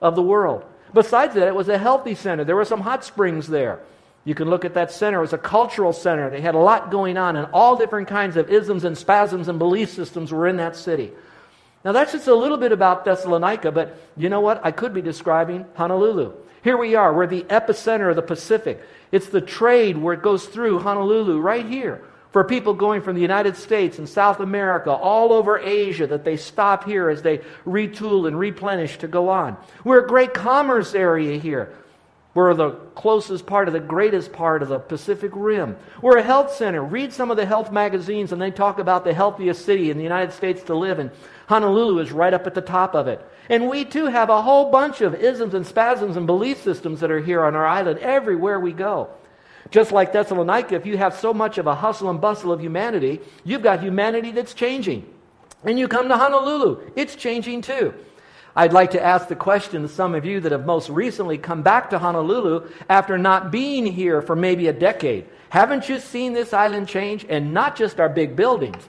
of 0.00 0.16
the 0.16 0.22
world. 0.22 0.64
Besides 0.94 1.34
that, 1.34 1.46
it 1.48 1.54
was 1.54 1.68
a 1.68 1.76
healthy 1.76 2.14
center. 2.14 2.44
There 2.44 2.56
were 2.56 2.64
some 2.64 2.80
hot 2.80 3.04
springs 3.04 3.46
there. 3.46 3.80
You 4.26 4.34
can 4.34 4.50
look 4.50 4.64
at 4.64 4.74
that 4.74 4.90
center. 4.90 5.18
It 5.18 5.22
was 5.22 5.32
a 5.32 5.38
cultural 5.38 5.92
center. 5.92 6.28
They 6.28 6.40
had 6.40 6.56
a 6.56 6.58
lot 6.58 6.90
going 6.90 7.16
on, 7.16 7.36
and 7.36 7.46
all 7.52 7.76
different 7.76 8.08
kinds 8.08 8.36
of 8.36 8.50
isms 8.50 8.82
and 8.82 8.98
spasms 8.98 9.46
and 9.46 9.56
belief 9.56 9.90
systems 9.90 10.32
were 10.32 10.48
in 10.48 10.56
that 10.56 10.74
city. 10.74 11.12
Now, 11.84 11.92
that's 11.92 12.10
just 12.10 12.26
a 12.26 12.34
little 12.34 12.56
bit 12.56 12.72
about 12.72 13.04
Thessalonica, 13.04 13.70
but 13.70 13.96
you 14.16 14.28
know 14.28 14.40
what? 14.40 14.60
I 14.66 14.72
could 14.72 14.92
be 14.92 15.00
describing 15.00 15.64
Honolulu. 15.76 16.32
Here 16.64 16.76
we 16.76 16.96
are. 16.96 17.14
We're 17.14 17.28
the 17.28 17.44
epicenter 17.44 18.10
of 18.10 18.16
the 18.16 18.22
Pacific. 18.22 18.82
It's 19.12 19.28
the 19.28 19.40
trade 19.40 19.96
where 19.96 20.14
it 20.14 20.22
goes 20.22 20.46
through 20.46 20.80
Honolulu 20.80 21.38
right 21.38 21.64
here. 21.64 22.02
For 22.32 22.42
people 22.42 22.74
going 22.74 23.02
from 23.02 23.14
the 23.14 23.22
United 23.22 23.56
States 23.56 23.98
and 23.98 24.08
South 24.08 24.40
America, 24.40 24.90
all 24.90 25.32
over 25.32 25.60
Asia, 25.60 26.08
that 26.08 26.24
they 26.24 26.36
stop 26.36 26.82
here 26.82 27.08
as 27.08 27.22
they 27.22 27.38
retool 27.64 28.26
and 28.26 28.36
replenish 28.36 28.98
to 28.98 29.06
go 29.06 29.28
on. 29.28 29.56
We're 29.84 30.04
a 30.04 30.08
great 30.08 30.34
commerce 30.34 30.94
area 30.96 31.38
here. 31.38 31.72
We're 32.36 32.52
the 32.52 32.72
closest 32.94 33.46
part 33.46 33.66
of 33.66 33.72
the 33.72 33.80
greatest 33.80 34.30
part 34.30 34.62
of 34.62 34.68
the 34.68 34.78
Pacific 34.78 35.30
Rim. 35.34 35.74
We're 36.02 36.18
a 36.18 36.22
health 36.22 36.52
center. 36.52 36.84
Read 36.84 37.14
some 37.14 37.30
of 37.30 37.38
the 37.38 37.46
health 37.46 37.72
magazines, 37.72 38.30
and 38.30 38.42
they 38.42 38.50
talk 38.50 38.78
about 38.78 39.04
the 39.04 39.14
healthiest 39.14 39.64
city 39.64 39.90
in 39.90 39.96
the 39.96 40.02
United 40.02 40.34
States 40.34 40.62
to 40.64 40.74
live 40.74 40.98
in. 40.98 41.10
Honolulu 41.48 41.98
is 42.00 42.12
right 42.12 42.34
up 42.34 42.46
at 42.46 42.52
the 42.52 42.60
top 42.60 42.94
of 42.94 43.08
it. 43.08 43.24
And 43.48 43.70
we 43.70 43.86
too 43.86 44.04
have 44.04 44.28
a 44.28 44.42
whole 44.42 44.70
bunch 44.70 45.00
of 45.00 45.14
isms 45.14 45.54
and 45.54 45.66
spasms 45.66 46.18
and 46.18 46.26
belief 46.26 46.62
systems 46.62 47.00
that 47.00 47.10
are 47.10 47.20
here 47.20 47.42
on 47.42 47.56
our 47.56 47.66
island 47.66 48.00
everywhere 48.00 48.60
we 48.60 48.74
go. 48.74 49.08
Just 49.70 49.90
like 49.90 50.12
Thessalonica, 50.12 50.74
if 50.74 50.84
you 50.84 50.98
have 50.98 51.16
so 51.16 51.32
much 51.32 51.56
of 51.56 51.66
a 51.66 51.74
hustle 51.74 52.10
and 52.10 52.20
bustle 52.20 52.52
of 52.52 52.60
humanity, 52.60 53.18
you've 53.44 53.62
got 53.62 53.82
humanity 53.82 54.30
that's 54.32 54.52
changing. 54.52 55.10
And 55.64 55.78
you 55.78 55.88
come 55.88 56.08
to 56.08 56.18
Honolulu, 56.18 56.92
it's 56.96 57.16
changing 57.16 57.62
too. 57.62 57.94
I'd 58.56 58.72
like 58.72 58.92
to 58.92 59.04
ask 59.04 59.28
the 59.28 59.36
question 59.36 59.82
to 59.82 59.88
some 59.88 60.14
of 60.14 60.24
you 60.24 60.40
that 60.40 60.52
have 60.52 60.64
most 60.64 60.88
recently 60.88 61.36
come 61.36 61.60
back 61.60 61.90
to 61.90 61.98
Honolulu 61.98 62.70
after 62.88 63.18
not 63.18 63.50
being 63.50 63.84
here 63.84 64.22
for 64.22 64.34
maybe 64.34 64.68
a 64.68 64.72
decade. 64.72 65.26
Haven't 65.50 65.90
you 65.90 66.00
seen 66.00 66.32
this 66.32 66.54
island 66.54 66.88
change? 66.88 67.26
And 67.28 67.52
not 67.52 67.76
just 67.76 68.00
our 68.00 68.08
big 68.08 68.34
buildings, 68.34 68.82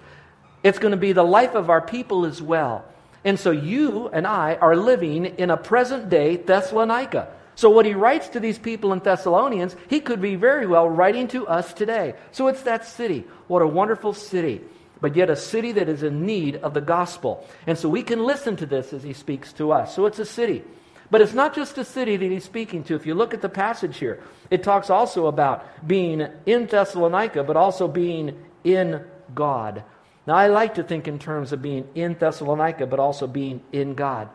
it's 0.63 0.80
going 0.80 0.91
to 0.91 0.98
be 0.98 1.12
the 1.12 1.24
life 1.24 1.53
of 1.53 1.70
our 1.70 1.82
people 1.82 2.25
as 2.25 2.41
well. 2.41 2.86
And 3.25 3.38
so 3.38 3.51
you 3.51 4.08
and 4.08 4.25
I 4.25 4.56
are 4.56 4.75
living 4.75 5.25
in 5.25 5.50
a 5.50 5.58
present 5.58 6.10
day 6.10 6.38
Thessalonica. 6.38 7.27
So, 7.56 7.72
what 7.72 7.88
he 7.88 7.96
writes 7.96 8.30
to 8.30 8.39
these 8.39 8.60
people 8.60 8.94
in 8.94 9.00
Thessalonians, 9.00 9.75
he 9.89 10.00
could 10.00 10.22
be 10.22 10.36
very 10.36 10.68
well 10.68 10.88
writing 10.88 11.27
to 11.30 11.48
us 11.48 11.74
today. 11.74 12.13
So, 12.32 12.48
it's 12.48 12.62
that 12.62 12.86
city. 12.86 13.25
What 13.48 13.63
a 13.63 13.68
wonderful 13.68 14.13
city 14.13 14.62
but 15.01 15.16
yet 15.16 15.30
a 15.30 15.36
city 15.36 15.72
that 15.74 15.89
is 15.89 16.04
in 16.04 16.25
need 16.25 16.58
of 16.58 16.74
the 16.74 16.82
gospel. 16.82 17.48
And 17.66 17.77
so 17.77 17.89
we 17.89 18.04
can 18.04 18.25
listen 18.25 18.56
to 18.58 18.66
this 18.66 18.94
as 18.94 19.04
he 19.04 19.13
speaks 19.13 19.54
to 19.54 19.72
us. 19.72 19.96
So 19.96 20.06
it's 20.06 20.20
a 20.20 20.25
city. 20.25 20.63
But 21.10 21.22
it's 21.22 21.34
not 21.34 21.56
just 21.56 21.77
a 21.77 21.86
city 21.86 22.18
that 22.18 22.32
he's 22.32 22.44
speaking 22.44 22.84
to. 22.86 22.96
If 22.96 23.06
you 23.06 23.16
look 23.16 23.34
at 23.34 23.42
the 23.42 23.50
passage 23.50 23.98
here, 23.98 24.22
it 24.51 24.63
talks 24.63 24.89
also 24.89 25.27
about 25.27 25.88
being 25.88 26.27
in 26.46 26.66
Thessalonica, 26.66 27.44
but 27.44 27.56
also 27.56 27.88
being 27.88 28.38
in 28.63 29.04
God. 29.34 29.84
Now, 30.25 30.36
I 30.36 30.48
like 30.48 30.75
to 30.75 30.84
think 30.84 31.08
in 31.08 31.20
terms 31.20 31.54
of 31.54 31.62
being 31.62 31.88
in 31.96 32.16
Thessalonica, 32.20 32.86
but 32.88 33.00
also 33.00 33.27
being 33.27 33.62
in 33.72 33.96
God. 33.96 34.27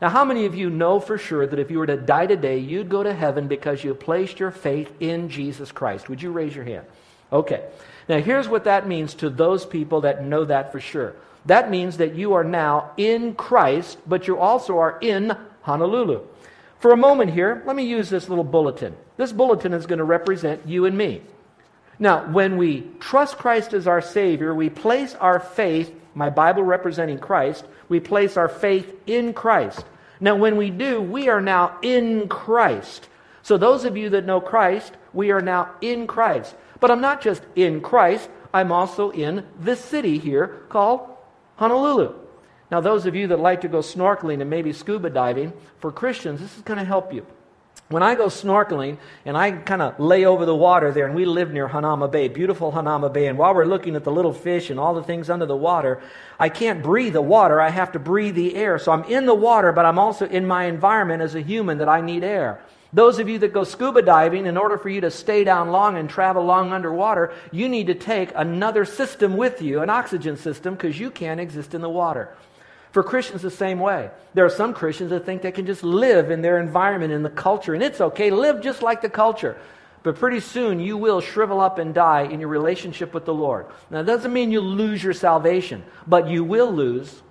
Now, 0.00 0.08
how 0.08 0.24
many 0.24 0.46
of 0.46 0.54
you 0.54 0.70
know 0.70 1.00
for 1.00 1.18
sure 1.18 1.46
that 1.46 1.58
if 1.58 1.70
you 1.70 1.78
were 1.78 1.86
to 1.86 1.96
die 1.96 2.26
today, 2.26 2.58
you'd 2.58 2.88
go 2.88 3.02
to 3.02 3.12
heaven 3.12 3.48
because 3.48 3.82
you 3.82 3.94
placed 3.94 4.38
your 4.38 4.52
faith 4.52 4.92
in 5.00 5.28
Jesus 5.28 5.72
Christ? 5.72 6.08
Would 6.08 6.22
you 6.22 6.30
raise 6.30 6.54
your 6.54 6.64
hand? 6.64 6.86
Okay. 7.32 7.64
Now, 8.08 8.18
here's 8.18 8.48
what 8.48 8.64
that 8.64 8.88
means 8.88 9.14
to 9.14 9.30
those 9.30 9.64
people 9.64 10.02
that 10.02 10.24
know 10.24 10.44
that 10.44 10.72
for 10.72 10.80
sure. 10.80 11.14
That 11.46 11.70
means 11.70 11.96
that 11.96 12.14
you 12.14 12.34
are 12.34 12.44
now 12.44 12.92
in 12.96 13.34
Christ, 13.34 13.98
but 14.06 14.26
you 14.26 14.38
also 14.38 14.78
are 14.78 14.98
in 15.00 15.36
Honolulu. 15.62 16.20
For 16.78 16.92
a 16.92 16.96
moment 16.96 17.32
here, 17.32 17.62
let 17.66 17.76
me 17.76 17.84
use 17.84 18.10
this 18.10 18.28
little 18.28 18.44
bulletin. 18.44 18.96
This 19.16 19.32
bulletin 19.32 19.72
is 19.72 19.86
going 19.86 19.98
to 19.98 20.04
represent 20.04 20.66
you 20.66 20.84
and 20.84 20.96
me. 20.96 21.22
Now, 21.98 22.26
when 22.26 22.56
we 22.56 22.88
trust 22.98 23.38
Christ 23.38 23.72
as 23.72 23.86
our 23.86 24.00
Savior, 24.00 24.54
we 24.54 24.68
place 24.68 25.14
our 25.14 25.38
faith, 25.38 25.94
my 26.14 26.30
Bible 26.30 26.64
representing 26.64 27.18
Christ, 27.18 27.64
we 27.88 28.00
place 28.00 28.36
our 28.36 28.48
faith 28.48 28.92
in 29.06 29.32
Christ. 29.32 29.84
Now, 30.18 30.36
when 30.36 30.56
we 30.56 30.70
do, 30.70 31.00
we 31.00 31.28
are 31.28 31.40
now 31.40 31.78
in 31.82 32.28
Christ. 32.28 33.08
So, 33.42 33.56
those 33.56 33.84
of 33.84 33.96
you 33.96 34.08
that 34.10 34.24
know 34.24 34.40
Christ, 34.40 34.92
we 35.12 35.30
are 35.32 35.40
now 35.40 35.74
in 35.80 36.06
Christ. 36.06 36.54
But 36.80 36.90
I'm 36.90 37.00
not 37.00 37.20
just 37.20 37.42
in 37.56 37.80
Christ, 37.80 38.28
I'm 38.54 38.72
also 38.72 39.10
in 39.10 39.46
this 39.58 39.80
city 39.80 40.18
here 40.18 40.62
called 40.68 41.08
Honolulu. 41.56 42.14
Now, 42.70 42.80
those 42.80 43.06
of 43.06 43.14
you 43.14 43.26
that 43.28 43.40
like 43.40 43.60
to 43.62 43.68
go 43.68 43.78
snorkeling 43.78 44.40
and 44.40 44.48
maybe 44.48 44.72
scuba 44.72 45.10
diving, 45.10 45.52
for 45.78 45.92
Christians, 45.92 46.40
this 46.40 46.56
is 46.56 46.62
going 46.62 46.78
to 46.78 46.84
help 46.84 47.12
you. 47.12 47.26
when 47.92 48.02
I 48.02 48.14
go 48.14 48.26
snorkeling 48.26 48.96
and 49.24 49.36
I 49.36 49.52
kind 49.52 49.82
of 49.82 50.00
lay 50.00 50.24
over 50.24 50.44
the 50.44 50.56
water 50.56 50.90
there, 50.90 51.06
and 51.06 51.14
we 51.14 51.24
live 51.24 51.52
near 51.52 51.68
Hanauma 51.68 52.10
Bay, 52.10 52.28
beautiful 52.28 52.72
Hanauma 52.72 53.12
Bay, 53.12 53.26
and 53.26 53.38
while 53.38 53.54
we're 53.54 53.66
looking 53.66 53.94
at 53.94 54.04
the 54.04 54.10
little 54.10 54.32
fish 54.32 54.70
and 54.70 54.80
all 54.80 54.94
the 54.94 55.02
things 55.02 55.30
under 55.30 55.46
the 55.46 55.56
water, 55.56 56.02
I 56.38 56.48
can't 56.48 56.82
breathe 56.82 57.12
the 57.12 57.22
water. 57.22 57.60
I 57.60 57.70
have 57.70 57.92
to 57.92 57.98
breathe 57.98 58.34
the 58.34 58.56
air. 58.56 58.78
So 58.78 58.92
I'm 58.92 59.04
in 59.04 59.26
the 59.26 59.34
water, 59.34 59.72
but 59.72 59.84
I'm 59.84 59.98
also 59.98 60.26
in 60.26 60.46
my 60.46 60.64
environment 60.64 61.22
as 61.22 61.34
a 61.34 61.40
human 61.40 61.78
that 61.78 61.88
I 61.88 62.00
need 62.00 62.24
air. 62.24 62.64
Those 62.92 63.18
of 63.18 63.28
you 63.28 63.38
that 63.38 63.54
go 63.54 63.64
scuba 63.64 64.02
diving, 64.02 64.44
in 64.44 64.58
order 64.58 64.76
for 64.76 64.90
you 64.90 65.00
to 65.00 65.10
stay 65.10 65.44
down 65.44 65.70
long 65.70 65.96
and 65.96 66.10
travel 66.10 66.44
long 66.44 66.72
underwater, 66.72 67.32
you 67.50 67.68
need 67.68 67.86
to 67.86 67.94
take 67.94 68.30
another 68.34 68.84
system 68.84 69.36
with 69.36 69.62
you, 69.62 69.80
an 69.80 69.88
oxygen 69.88 70.36
system, 70.36 70.74
because 70.74 71.00
you 71.00 71.10
can't 71.10 71.40
exist 71.40 71.74
in 71.74 71.80
the 71.80 71.88
water. 71.88 72.34
For 72.90 73.02
Christians, 73.02 73.40
the 73.40 73.50
same 73.50 73.80
way. 73.80 74.10
There 74.34 74.44
are 74.44 74.50
some 74.50 74.74
Christians 74.74 75.08
that 75.10 75.24
think 75.24 75.40
they 75.40 75.52
can 75.52 75.64
just 75.64 75.82
live 75.82 76.30
in 76.30 76.42
their 76.42 76.58
environment, 76.58 77.14
in 77.14 77.22
the 77.22 77.30
culture, 77.30 77.72
and 77.72 77.82
it's 77.82 78.02
okay. 78.02 78.30
Live 78.30 78.60
just 78.60 78.82
like 78.82 79.00
the 79.00 79.08
culture. 79.08 79.56
But 80.02 80.16
pretty 80.16 80.40
soon 80.40 80.78
you 80.78 80.98
will 80.98 81.22
shrivel 81.22 81.60
up 81.60 81.78
and 81.78 81.94
die 81.94 82.22
in 82.22 82.40
your 82.40 82.50
relationship 82.50 83.14
with 83.14 83.24
the 83.24 83.32
Lord. 83.32 83.66
Now, 83.88 84.02
that 84.02 84.12
doesn't 84.12 84.32
mean 84.32 84.50
you 84.50 84.60
lose 84.60 85.02
your 85.02 85.14
salvation, 85.14 85.84
but 86.06 86.28
you 86.28 86.44
will 86.44 86.70
lose 86.70 87.22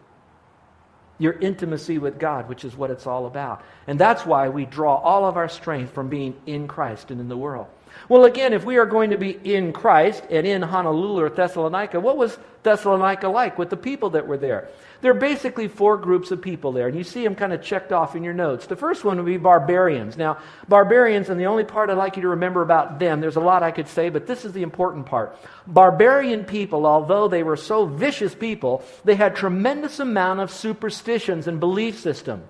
your 1.21 1.33
intimacy 1.33 1.99
with 1.99 2.19
God, 2.19 2.49
which 2.49 2.65
is 2.65 2.75
what 2.75 2.89
it's 2.89 3.05
all 3.05 3.27
about. 3.27 3.63
And 3.85 3.99
that's 3.99 4.25
why 4.25 4.49
we 4.49 4.65
draw 4.65 4.95
all 4.95 5.25
of 5.25 5.37
our 5.37 5.49
strength 5.49 5.93
from 5.93 6.09
being 6.09 6.35
in 6.47 6.67
Christ 6.67 7.11
and 7.11 7.21
in 7.21 7.29
the 7.29 7.37
world. 7.37 7.67
Well, 8.09 8.25
again, 8.25 8.53
if 8.53 8.65
we 8.65 8.77
are 8.77 8.85
going 8.85 9.11
to 9.11 9.17
be 9.17 9.31
in 9.31 9.73
Christ 9.73 10.23
and 10.29 10.45
in 10.45 10.61
Honolulu 10.61 11.21
or 11.21 11.29
Thessalonica, 11.29 11.99
what 11.99 12.17
was 12.17 12.37
Thessalonica 12.63 13.27
like 13.27 13.57
with 13.57 13.69
the 13.69 13.77
people 13.77 14.11
that 14.11 14.27
were 14.27 14.37
there? 14.37 14.69
There 15.01 15.11
are 15.11 15.15
basically 15.15 15.67
four 15.67 15.97
groups 15.97 16.29
of 16.29 16.41
people 16.41 16.71
there, 16.71 16.87
and 16.87 16.95
you 16.95 17.03
see 17.03 17.23
them 17.23 17.35
kind 17.35 17.53
of 17.53 17.63
checked 17.63 17.91
off 17.91 18.15
in 18.15 18.23
your 18.23 18.35
notes. 18.35 18.67
The 18.67 18.75
first 18.75 19.03
one 19.03 19.17
would 19.17 19.25
be 19.25 19.37
barbarians. 19.37 20.15
Now, 20.15 20.37
barbarians, 20.67 21.29
and 21.29 21.39
the 21.39 21.45
only 21.45 21.63
part 21.63 21.89
I'd 21.89 21.97
like 21.97 22.17
you 22.17 22.21
to 22.21 22.27
remember 22.29 22.61
about 22.61 22.99
them, 22.99 23.19
there's 23.19 23.35
a 23.35 23.41
lot 23.41 23.63
I 23.63 23.71
could 23.71 23.87
say, 23.87 24.09
but 24.09 24.27
this 24.27 24.45
is 24.45 24.53
the 24.53 24.61
important 24.61 25.07
part. 25.07 25.35
Barbarian 25.65 26.45
people, 26.45 26.85
although 26.85 27.27
they 27.27 27.41
were 27.41 27.57
so 27.57 27.85
vicious 27.87 28.35
people, 28.35 28.83
they 29.03 29.15
had 29.15 29.35
tremendous 29.35 29.99
amount 29.99 30.39
of 30.39 30.51
superstitions 30.51 31.47
and 31.47 31.59
belief 31.59 31.99
system 31.99 32.43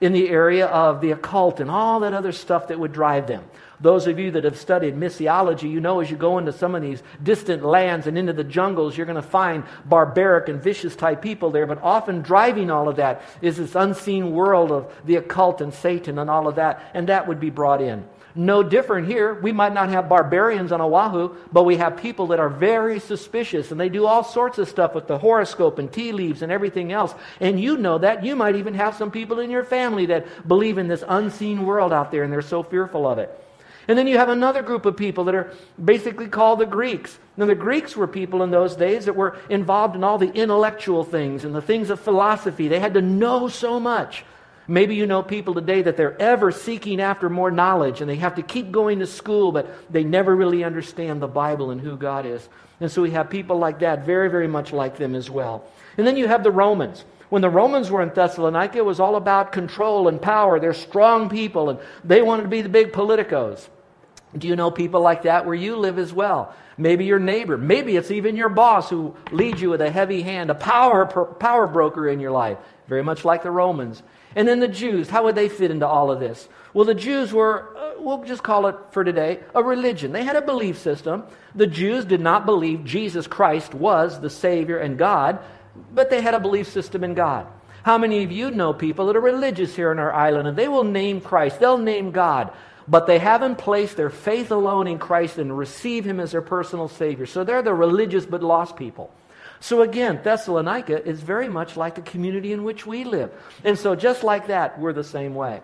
in 0.00 0.12
the 0.12 0.28
area 0.28 0.66
of 0.66 1.00
the 1.00 1.10
occult 1.10 1.58
and 1.58 1.68
all 1.68 2.00
that 2.00 2.14
other 2.14 2.30
stuff 2.30 2.68
that 2.68 2.78
would 2.78 2.92
drive 2.92 3.26
them. 3.26 3.44
Those 3.80 4.06
of 4.08 4.18
you 4.18 4.32
that 4.32 4.44
have 4.44 4.58
studied 4.58 4.96
missiology, 4.96 5.70
you 5.70 5.80
know 5.80 6.00
as 6.00 6.10
you 6.10 6.16
go 6.16 6.38
into 6.38 6.52
some 6.52 6.74
of 6.74 6.82
these 6.82 7.02
distant 7.22 7.64
lands 7.64 8.06
and 8.06 8.18
into 8.18 8.32
the 8.32 8.44
jungles, 8.44 8.96
you're 8.96 9.06
going 9.06 9.16
to 9.16 9.22
find 9.22 9.64
barbaric 9.84 10.48
and 10.48 10.60
vicious 10.60 10.96
type 10.96 11.22
people 11.22 11.50
there. 11.50 11.66
But 11.66 11.82
often 11.82 12.22
driving 12.22 12.70
all 12.70 12.88
of 12.88 12.96
that 12.96 13.22
is 13.40 13.56
this 13.56 13.76
unseen 13.76 14.32
world 14.32 14.72
of 14.72 14.92
the 15.04 15.16
occult 15.16 15.60
and 15.60 15.72
Satan 15.72 16.18
and 16.18 16.28
all 16.28 16.48
of 16.48 16.56
that, 16.56 16.90
and 16.92 17.08
that 17.08 17.28
would 17.28 17.38
be 17.38 17.50
brought 17.50 17.80
in. 17.80 18.04
No 18.34 18.62
different 18.62 19.08
here. 19.08 19.34
We 19.34 19.52
might 19.52 19.72
not 19.72 19.88
have 19.88 20.08
barbarians 20.08 20.70
on 20.70 20.80
Oahu, 20.80 21.34
but 21.52 21.64
we 21.64 21.76
have 21.76 21.96
people 21.96 22.28
that 22.28 22.38
are 22.38 22.48
very 22.48 23.00
suspicious 23.00 23.72
and 23.72 23.80
they 23.80 23.88
do 23.88 24.06
all 24.06 24.22
sorts 24.22 24.58
of 24.58 24.68
stuff 24.68 24.94
with 24.94 25.08
the 25.08 25.18
horoscope 25.18 25.78
and 25.78 25.92
tea 25.92 26.12
leaves 26.12 26.42
and 26.42 26.52
everything 26.52 26.92
else. 26.92 27.14
And 27.40 27.58
you 27.60 27.76
know 27.76 27.98
that. 27.98 28.24
You 28.24 28.36
might 28.36 28.54
even 28.54 28.74
have 28.74 28.94
some 28.94 29.10
people 29.10 29.40
in 29.40 29.50
your 29.50 29.64
family 29.64 30.06
that 30.06 30.46
believe 30.46 30.78
in 30.78 30.86
this 30.86 31.02
unseen 31.08 31.66
world 31.66 31.92
out 31.92 32.12
there 32.12 32.22
and 32.22 32.32
they're 32.32 32.42
so 32.42 32.62
fearful 32.62 33.08
of 33.08 33.18
it. 33.18 33.44
And 33.88 33.96
then 33.96 34.06
you 34.06 34.18
have 34.18 34.28
another 34.28 34.62
group 34.62 34.84
of 34.84 34.98
people 34.98 35.24
that 35.24 35.34
are 35.34 35.54
basically 35.82 36.28
called 36.28 36.58
the 36.58 36.66
Greeks. 36.66 37.18
Now, 37.38 37.46
the 37.46 37.54
Greeks 37.54 37.96
were 37.96 38.06
people 38.06 38.42
in 38.42 38.50
those 38.50 38.76
days 38.76 39.06
that 39.06 39.16
were 39.16 39.38
involved 39.48 39.96
in 39.96 40.04
all 40.04 40.18
the 40.18 40.30
intellectual 40.30 41.04
things 41.04 41.44
and 41.44 41.54
the 41.54 41.62
things 41.62 41.88
of 41.88 41.98
philosophy. 41.98 42.68
They 42.68 42.80
had 42.80 42.92
to 42.94 43.00
know 43.00 43.48
so 43.48 43.80
much. 43.80 44.24
Maybe 44.70 44.94
you 44.94 45.06
know 45.06 45.22
people 45.22 45.54
today 45.54 45.80
that 45.80 45.96
they're 45.96 46.20
ever 46.20 46.52
seeking 46.52 47.00
after 47.00 47.30
more 47.30 47.50
knowledge 47.50 48.02
and 48.02 48.10
they 48.10 48.16
have 48.16 48.34
to 48.34 48.42
keep 48.42 48.70
going 48.70 48.98
to 48.98 49.06
school, 49.06 49.50
but 49.50 49.90
they 49.90 50.04
never 50.04 50.36
really 50.36 50.62
understand 50.62 51.22
the 51.22 51.26
Bible 51.26 51.70
and 51.70 51.80
who 51.80 51.96
God 51.96 52.26
is. 52.26 52.46
And 52.80 52.92
so 52.92 53.00
we 53.00 53.12
have 53.12 53.30
people 53.30 53.56
like 53.56 53.78
that, 53.78 54.04
very, 54.04 54.28
very 54.28 54.46
much 54.46 54.70
like 54.70 54.98
them 54.98 55.14
as 55.14 55.30
well. 55.30 55.64
And 55.96 56.06
then 56.06 56.18
you 56.18 56.28
have 56.28 56.44
the 56.44 56.50
Romans. 56.50 57.06
When 57.30 57.40
the 57.40 57.48
Romans 57.48 57.90
were 57.90 58.02
in 58.02 58.10
Thessalonica, 58.10 58.76
it 58.76 58.84
was 58.84 59.00
all 59.00 59.16
about 59.16 59.52
control 59.52 60.08
and 60.08 60.20
power. 60.20 60.60
They're 60.60 60.74
strong 60.74 61.30
people 61.30 61.70
and 61.70 61.78
they 62.04 62.20
wanted 62.20 62.42
to 62.42 62.48
be 62.48 62.60
the 62.60 62.68
big 62.68 62.92
politicos. 62.92 63.68
Do 64.36 64.46
you 64.46 64.56
know 64.56 64.70
people 64.70 65.00
like 65.00 65.22
that 65.22 65.46
where 65.46 65.54
you 65.54 65.76
live 65.76 65.98
as 65.98 66.12
well? 66.12 66.54
Maybe 66.76 67.06
your 67.06 67.18
neighbor. 67.18 67.56
Maybe 67.56 67.96
it's 67.96 68.10
even 68.10 68.36
your 68.36 68.50
boss 68.50 68.90
who 68.90 69.14
leads 69.32 69.60
you 69.60 69.70
with 69.70 69.80
a 69.80 69.90
heavy 69.90 70.22
hand, 70.22 70.50
a 70.50 70.54
power, 70.54 71.06
power 71.06 71.66
broker 71.66 72.08
in 72.08 72.20
your 72.20 72.30
life, 72.30 72.58
very 72.88 73.02
much 73.02 73.24
like 73.24 73.42
the 73.42 73.50
Romans. 73.50 74.02
And 74.36 74.46
then 74.46 74.60
the 74.60 74.68
Jews, 74.68 75.08
how 75.08 75.24
would 75.24 75.34
they 75.34 75.48
fit 75.48 75.70
into 75.70 75.86
all 75.86 76.10
of 76.10 76.20
this? 76.20 76.48
Well, 76.74 76.84
the 76.84 76.94
Jews 76.94 77.32
were, 77.32 77.74
uh, 77.76 77.94
we'll 77.98 78.22
just 78.24 78.42
call 78.42 78.66
it 78.66 78.76
for 78.90 79.02
today, 79.02 79.40
a 79.54 79.64
religion. 79.64 80.12
They 80.12 80.24
had 80.24 80.36
a 80.36 80.42
belief 80.42 80.78
system. 80.78 81.24
The 81.54 81.66
Jews 81.66 82.04
did 82.04 82.20
not 82.20 82.44
believe 82.44 82.84
Jesus 82.84 83.26
Christ 83.26 83.74
was 83.74 84.20
the 84.20 84.30
Savior 84.30 84.78
and 84.78 84.98
God, 84.98 85.40
but 85.94 86.10
they 86.10 86.20
had 86.20 86.34
a 86.34 86.40
belief 86.40 86.68
system 86.68 87.02
in 87.02 87.14
God. 87.14 87.46
How 87.82 87.96
many 87.96 88.22
of 88.22 88.30
you 88.30 88.50
know 88.50 88.74
people 88.74 89.06
that 89.06 89.16
are 89.16 89.20
religious 89.20 89.74
here 89.74 89.90
in 89.90 89.98
our 89.98 90.12
island 90.12 90.46
and 90.46 90.56
they 90.56 90.68
will 90.68 90.84
name 90.84 91.20
Christ, 91.20 91.58
they'll 91.58 91.78
name 91.78 92.10
God, 92.10 92.52
but 92.88 93.06
they 93.06 93.18
haven't 93.18 93.56
placed 93.56 93.96
their 93.96 94.10
faith 94.10 94.50
alone 94.50 94.86
in 94.86 94.98
Christ 94.98 95.38
and 95.38 95.56
receive 95.56 96.04
Him 96.04 96.18
as 96.18 96.32
their 96.32 96.42
personal 96.42 96.88
Savior. 96.88 97.26
So 97.26 97.44
they're 97.44 97.62
the 97.62 97.74
religious 97.74 98.24
but 98.24 98.42
lost 98.42 98.76
people. 98.76 99.12
So 99.60 99.82
again, 99.82 100.20
Thessalonica 100.22 101.06
is 101.06 101.20
very 101.20 101.48
much 101.48 101.76
like 101.76 101.96
the 101.96 102.02
community 102.02 102.52
in 102.52 102.64
which 102.64 102.86
we 102.86 103.04
live. 103.04 103.30
And 103.64 103.78
so 103.78 103.94
just 103.94 104.22
like 104.22 104.46
that, 104.46 104.78
we're 104.78 104.92
the 104.92 105.04
same 105.04 105.34
way. 105.34 105.60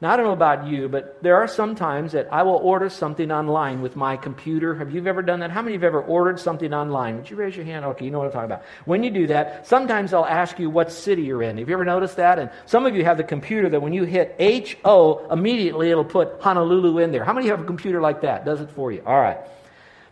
Now, 0.00 0.12
I 0.12 0.16
don't 0.16 0.26
know 0.26 0.32
about 0.32 0.68
you, 0.68 0.88
but 0.88 1.20
there 1.24 1.34
are 1.34 1.48
some 1.48 1.74
times 1.74 2.12
that 2.12 2.32
I 2.32 2.44
will 2.44 2.54
order 2.54 2.88
something 2.88 3.32
online 3.32 3.82
with 3.82 3.96
my 3.96 4.16
computer. 4.16 4.76
Have 4.76 4.92
you 4.94 5.04
ever 5.06 5.22
done 5.22 5.40
that? 5.40 5.50
How 5.50 5.60
many 5.60 5.74
of 5.74 5.82
you 5.82 5.86
have 5.86 5.94
ever 5.94 6.02
ordered 6.02 6.38
something 6.38 6.72
online? 6.72 7.16
Would 7.16 7.28
you 7.28 7.34
raise 7.34 7.56
your 7.56 7.64
hand? 7.64 7.84
Okay, 7.84 8.04
you 8.04 8.12
know 8.12 8.18
what 8.18 8.26
I'm 8.26 8.32
talking 8.32 8.44
about. 8.44 8.62
When 8.84 9.02
you 9.02 9.10
do 9.10 9.26
that, 9.26 9.66
sometimes 9.66 10.14
I'll 10.14 10.24
ask 10.24 10.56
you 10.60 10.70
what 10.70 10.92
city 10.92 11.22
you're 11.22 11.42
in. 11.42 11.58
Have 11.58 11.68
you 11.68 11.74
ever 11.74 11.84
noticed 11.84 12.14
that? 12.16 12.38
And 12.38 12.48
some 12.66 12.86
of 12.86 12.94
you 12.94 13.04
have 13.04 13.16
the 13.16 13.24
computer 13.24 13.68
that 13.70 13.82
when 13.82 13.92
you 13.92 14.04
hit 14.04 14.36
H-O, 14.38 15.26
immediately 15.32 15.90
it'll 15.90 16.04
put 16.04 16.40
Honolulu 16.40 16.98
in 16.98 17.10
there. 17.10 17.24
How 17.24 17.32
many 17.32 17.48
have 17.48 17.60
a 17.60 17.64
computer 17.64 18.00
like 18.00 18.20
that? 18.20 18.44
Does 18.44 18.60
it 18.60 18.70
for 18.70 18.92
you? 18.92 19.02
All 19.04 19.20
right. 19.20 19.38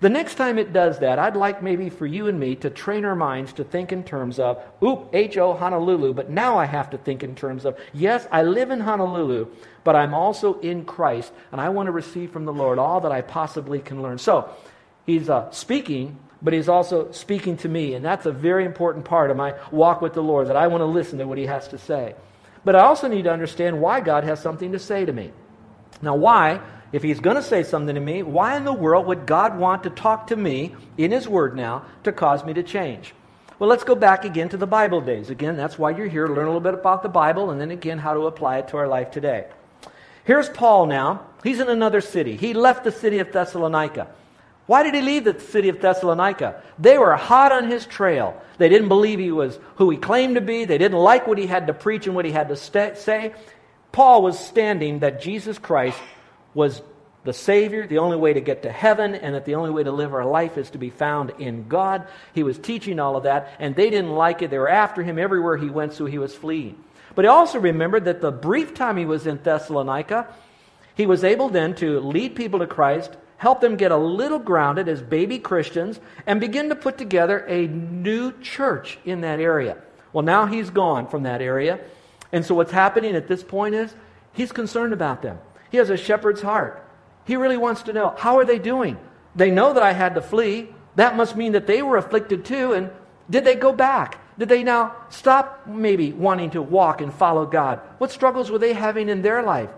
The 0.00 0.10
next 0.10 0.34
time 0.34 0.58
it 0.58 0.72
does 0.72 0.98
that, 0.98 1.18
I'd 1.18 1.36
like 1.36 1.62
maybe 1.62 1.88
for 1.88 2.06
you 2.06 2.26
and 2.26 2.38
me 2.38 2.54
to 2.56 2.68
train 2.68 3.04
our 3.06 3.16
minds 3.16 3.54
to 3.54 3.64
think 3.64 3.92
in 3.92 4.04
terms 4.04 4.38
of, 4.38 4.62
oop, 4.82 5.08
H-O, 5.14 5.54
Honolulu, 5.54 6.12
but 6.12 6.28
now 6.28 6.58
I 6.58 6.66
have 6.66 6.90
to 6.90 6.98
think 6.98 7.22
in 7.22 7.34
terms 7.34 7.64
of, 7.64 7.78
yes, 7.94 8.28
I 8.30 8.42
live 8.42 8.70
in 8.70 8.80
Honolulu, 8.80 9.46
but 9.84 9.96
I'm 9.96 10.12
also 10.12 10.60
in 10.60 10.84
Christ, 10.84 11.32
and 11.50 11.60
I 11.60 11.70
want 11.70 11.86
to 11.86 11.92
receive 11.92 12.30
from 12.30 12.44
the 12.44 12.52
Lord 12.52 12.78
all 12.78 13.00
that 13.00 13.12
I 13.12 13.22
possibly 13.22 13.78
can 13.78 14.02
learn. 14.02 14.18
So, 14.18 14.50
he's 15.06 15.30
uh, 15.30 15.50
speaking, 15.50 16.18
but 16.42 16.52
he's 16.52 16.68
also 16.68 17.10
speaking 17.12 17.56
to 17.58 17.68
me, 17.68 17.94
and 17.94 18.04
that's 18.04 18.26
a 18.26 18.32
very 18.32 18.66
important 18.66 19.06
part 19.06 19.30
of 19.30 19.38
my 19.38 19.54
walk 19.70 20.02
with 20.02 20.12
the 20.12 20.22
Lord, 20.22 20.48
that 20.48 20.56
I 20.56 20.66
want 20.66 20.82
to 20.82 20.86
listen 20.86 21.18
to 21.20 21.26
what 21.26 21.38
he 21.38 21.46
has 21.46 21.68
to 21.68 21.78
say. 21.78 22.14
But 22.66 22.76
I 22.76 22.80
also 22.80 23.08
need 23.08 23.22
to 23.22 23.32
understand 23.32 23.80
why 23.80 24.00
God 24.00 24.24
has 24.24 24.42
something 24.42 24.72
to 24.72 24.78
say 24.78 25.06
to 25.06 25.12
me. 25.12 25.32
Now, 26.02 26.16
why? 26.16 26.60
If 26.92 27.02
he's 27.02 27.20
going 27.20 27.36
to 27.36 27.42
say 27.42 27.62
something 27.62 27.94
to 27.94 28.00
me, 28.00 28.22
why 28.22 28.56
in 28.56 28.64
the 28.64 28.72
world 28.72 29.06
would 29.06 29.26
God 29.26 29.58
want 29.58 29.82
to 29.82 29.90
talk 29.90 30.28
to 30.28 30.36
me 30.36 30.74
in 30.96 31.10
his 31.10 31.28
word 31.28 31.56
now 31.56 31.84
to 32.04 32.12
cause 32.12 32.44
me 32.44 32.54
to 32.54 32.62
change? 32.62 33.14
Well, 33.58 33.70
let's 33.70 33.84
go 33.84 33.94
back 33.94 34.24
again 34.24 34.50
to 34.50 34.56
the 34.56 34.66
Bible 34.66 35.00
days. 35.00 35.30
Again, 35.30 35.56
that's 35.56 35.78
why 35.78 35.90
you're 35.90 36.06
here, 36.06 36.26
to 36.26 36.32
learn 36.32 36.44
a 36.44 36.48
little 36.48 36.60
bit 36.60 36.74
about 36.74 37.02
the 37.02 37.08
Bible, 37.08 37.50
and 37.50 37.60
then 37.60 37.70
again, 37.70 37.98
how 37.98 38.14
to 38.14 38.26
apply 38.26 38.58
it 38.58 38.68
to 38.68 38.76
our 38.76 38.86
life 38.86 39.10
today. 39.10 39.46
Here's 40.24 40.48
Paul 40.48 40.86
now. 40.86 41.26
He's 41.42 41.60
in 41.60 41.68
another 41.68 42.00
city. 42.00 42.36
He 42.36 42.52
left 42.52 42.84
the 42.84 42.92
city 42.92 43.20
of 43.20 43.32
Thessalonica. 43.32 44.08
Why 44.66 44.82
did 44.82 44.94
he 44.94 45.00
leave 45.00 45.24
the 45.24 45.38
city 45.38 45.68
of 45.68 45.80
Thessalonica? 45.80 46.62
They 46.78 46.98
were 46.98 47.14
hot 47.14 47.52
on 47.52 47.70
his 47.70 47.86
trail. 47.86 48.40
They 48.58 48.68
didn't 48.68 48.88
believe 48.88 49.20
he 49.20 49.30
was 49.30 49.58
who 49.76 49.88
he 49.90 49.96
claimed 49.96 50.34
to 50.34 50.40
be. 50.40 50.64
They 50.64 50.78
didn't 50.78 50.98
like 50.98 51.26
what 51.26 51.38
he 51.38 51.46
had 51.46 51.68
to 51.68 51.72
preach 51.72 52.06
and 52.06 52.16
what 52.16 52.24
he 52.24 52.32
had 52.32 52.48
to 52.48 52.56
st- 52.56 52.98
say. 52.98 53.32
Paul 53.92 54.22
was 54.22 54.38
standing 54.38 54.98
that 54.98 55.22
Jesus 55.22 55.56
Christ 55.56 55.98
was 56.56 56.80
the 57.24 57.34
Savior, 57.34 57.86
the 57.86 57.98
only 57.98 58.16
way 58.16 58.32
to 58.32 58.40
get 58.40 58.62
to 58.62 58.72
heaven, 58.72 59.14
and 59.14 59.34
that 59.34 59.44
the 59.44 59.56
only 59.56 59.70
way 59.70 59.82
to 59.82 59.92
live 59.92 60.14
our 60.14 60.24
life 60.24 60.56
is 60.56 60.70
to 60.70 60.78
be 60.78 60.88
found 60.88 61.30
in 61.38 61.68
God. 61.68 62.06
He 62.32 62.42
was 62.42 62.58
teaching 62.58 62.98
all 62.98 63.14
of 63.14 63.24
that, 63.24 63.52
and 63.58 63.76
they 63.76 63.90
didn't 63.90 64.12
like 64.12 64.40
it. 64.40 64.50
They 64.50 64.58
were 64.58 64.70
after 64.70 65.02
him 65.02 65.18
everywhere 65.18 65.58
he 65.58 65.68
went, 65.68 65.92
so 65.92 66.06
he 66.06 66.18
was 66.18 66.34
fleeing. 66.34 66.82
But 67.14 67.26
he 67.26 67.28
also 67.28 67.58
remembered 67.58 68.06
that 68.06 68.22
the 68.22 68.30
brief 68.30 68.72
time 68.72 68.96
he 68.96 69.04
was 69.04 69.26
in 69.26 69.42
Thessalonica, 69.42 70.28
he 70.94 71.04
was 71.04 71.24
able 71.24 71.50
then 71.50 71.74
to 71.76 72.00
lead 72.00 72.36
people 72.36 72.60
to 72.60 72.66
Christ, 72.66 73.16
help 73.36 73.60
them 73.60 73.76
get 73.76 73.92
a 73.92 73.96
little 73.98 74.38
grounded 74.38 74.88
as 74.88 75.02
baby 75.02 75.38
Christians, 75.38 76.00
and 76.26 76.40
begin 76.40 76.70
to 76.70 76.74
put 76.74 76.96
together 76.96 77.40
a 77.48 77.66
new 77.66 78.32
church 78.40 78.98
in 79.04 79.20
that 79.20 79.40
area. 79.40 79.76
Well, 80.14 80.24
now 80.24 80.46
he's 80.46 80.70
gone 80.70 81.06
from 81.08 81.24
that 81.24 81.42
area. 81.42 81.80
And 82.32 82.46
so 82.46 82.54
what's 82.54 82.72
happening 82.72 83.14
at 83.14 83.28
this 83.28 83.42
point 83.42 83.74
is 83.74 83.94
he's 84.32 84.52
concerned 84.52 84.94
about 84.94 85.20
them. 85.20 85.38
He 85.70 85.78
has 85.78 85.90
a 85.90 85.96
shepherd's 85.96 86.42
heart. 86.42 86.82
He 87.24 87.36
really 87.36 87.56
wants 87.56 87.82
to 87.82 87.92
know 87.92 88.14
how 88.16 88.38
are 88.38 88.44
they 88.44 88.58
doing? 88.58 88.96
They 89.34 89.50
know 89.50 89.72
that 89.74 89.82
I 89.82 89.92
had 89.92 90.14
to 90.14 90.22
flee. 90.22 90.68
That 90.94 91.16
must 91.16 91.36
mean 91.36 91.52
that 91.52 91.66
they 91.66 91.82
were 91.82 91.96
afflicted 91.96 92.44
too. 92.44 92.72
And 92.72 92.90
did 93.28 93.44
they 93.44 93.56
go 93.56 93.72
back? 93.72 94.18
Did 94.38 94.48
they 94.48 94.62
now 94.62 94.94
stop 95.08 95.66
maybe 95.66 96.12
wanting 96.12 96.50
to 96.50 96.62
walk 96.62 97.00
and 97.00 97.12
follow 97.12 97.46
God? 97.46 97.80
What 97.98 98.10
struggles 98.10 98.50
were 98.50 98.58
they 98.58 98.72
having 98.72 99.08
in 99.08 99.22
their 99.22 99.42
life? 99.42 99.70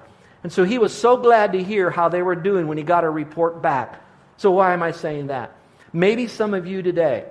And 0.43 0.53
so 0.53 0.65
he 0.65 0.79
was 0.79 0.93
so 0.93 1.17
glad 1.17 1.53
to 1.53 1.63
hear 1.63 1.91
how 1.91 2.09
they 2.09 2.23
were 2.23 2.37
doing 2.37 2.69
when 2.69 2.79
he 2.79 2.85
got 2.85 3.05
a 3.05 3.11
report 3.11 3.63
back. 3.63 4.03
So, 4.37 4.53
why 4.53 4.73
am 4.73 4.83
I 4.83 4.93
saying 4.93 5.29
that? 5.29 5.53
Maybe 5.93 6.29
some 6.29 6.55
of 6.55 6.67
you 6.67 6.83
today, 6.83 7.27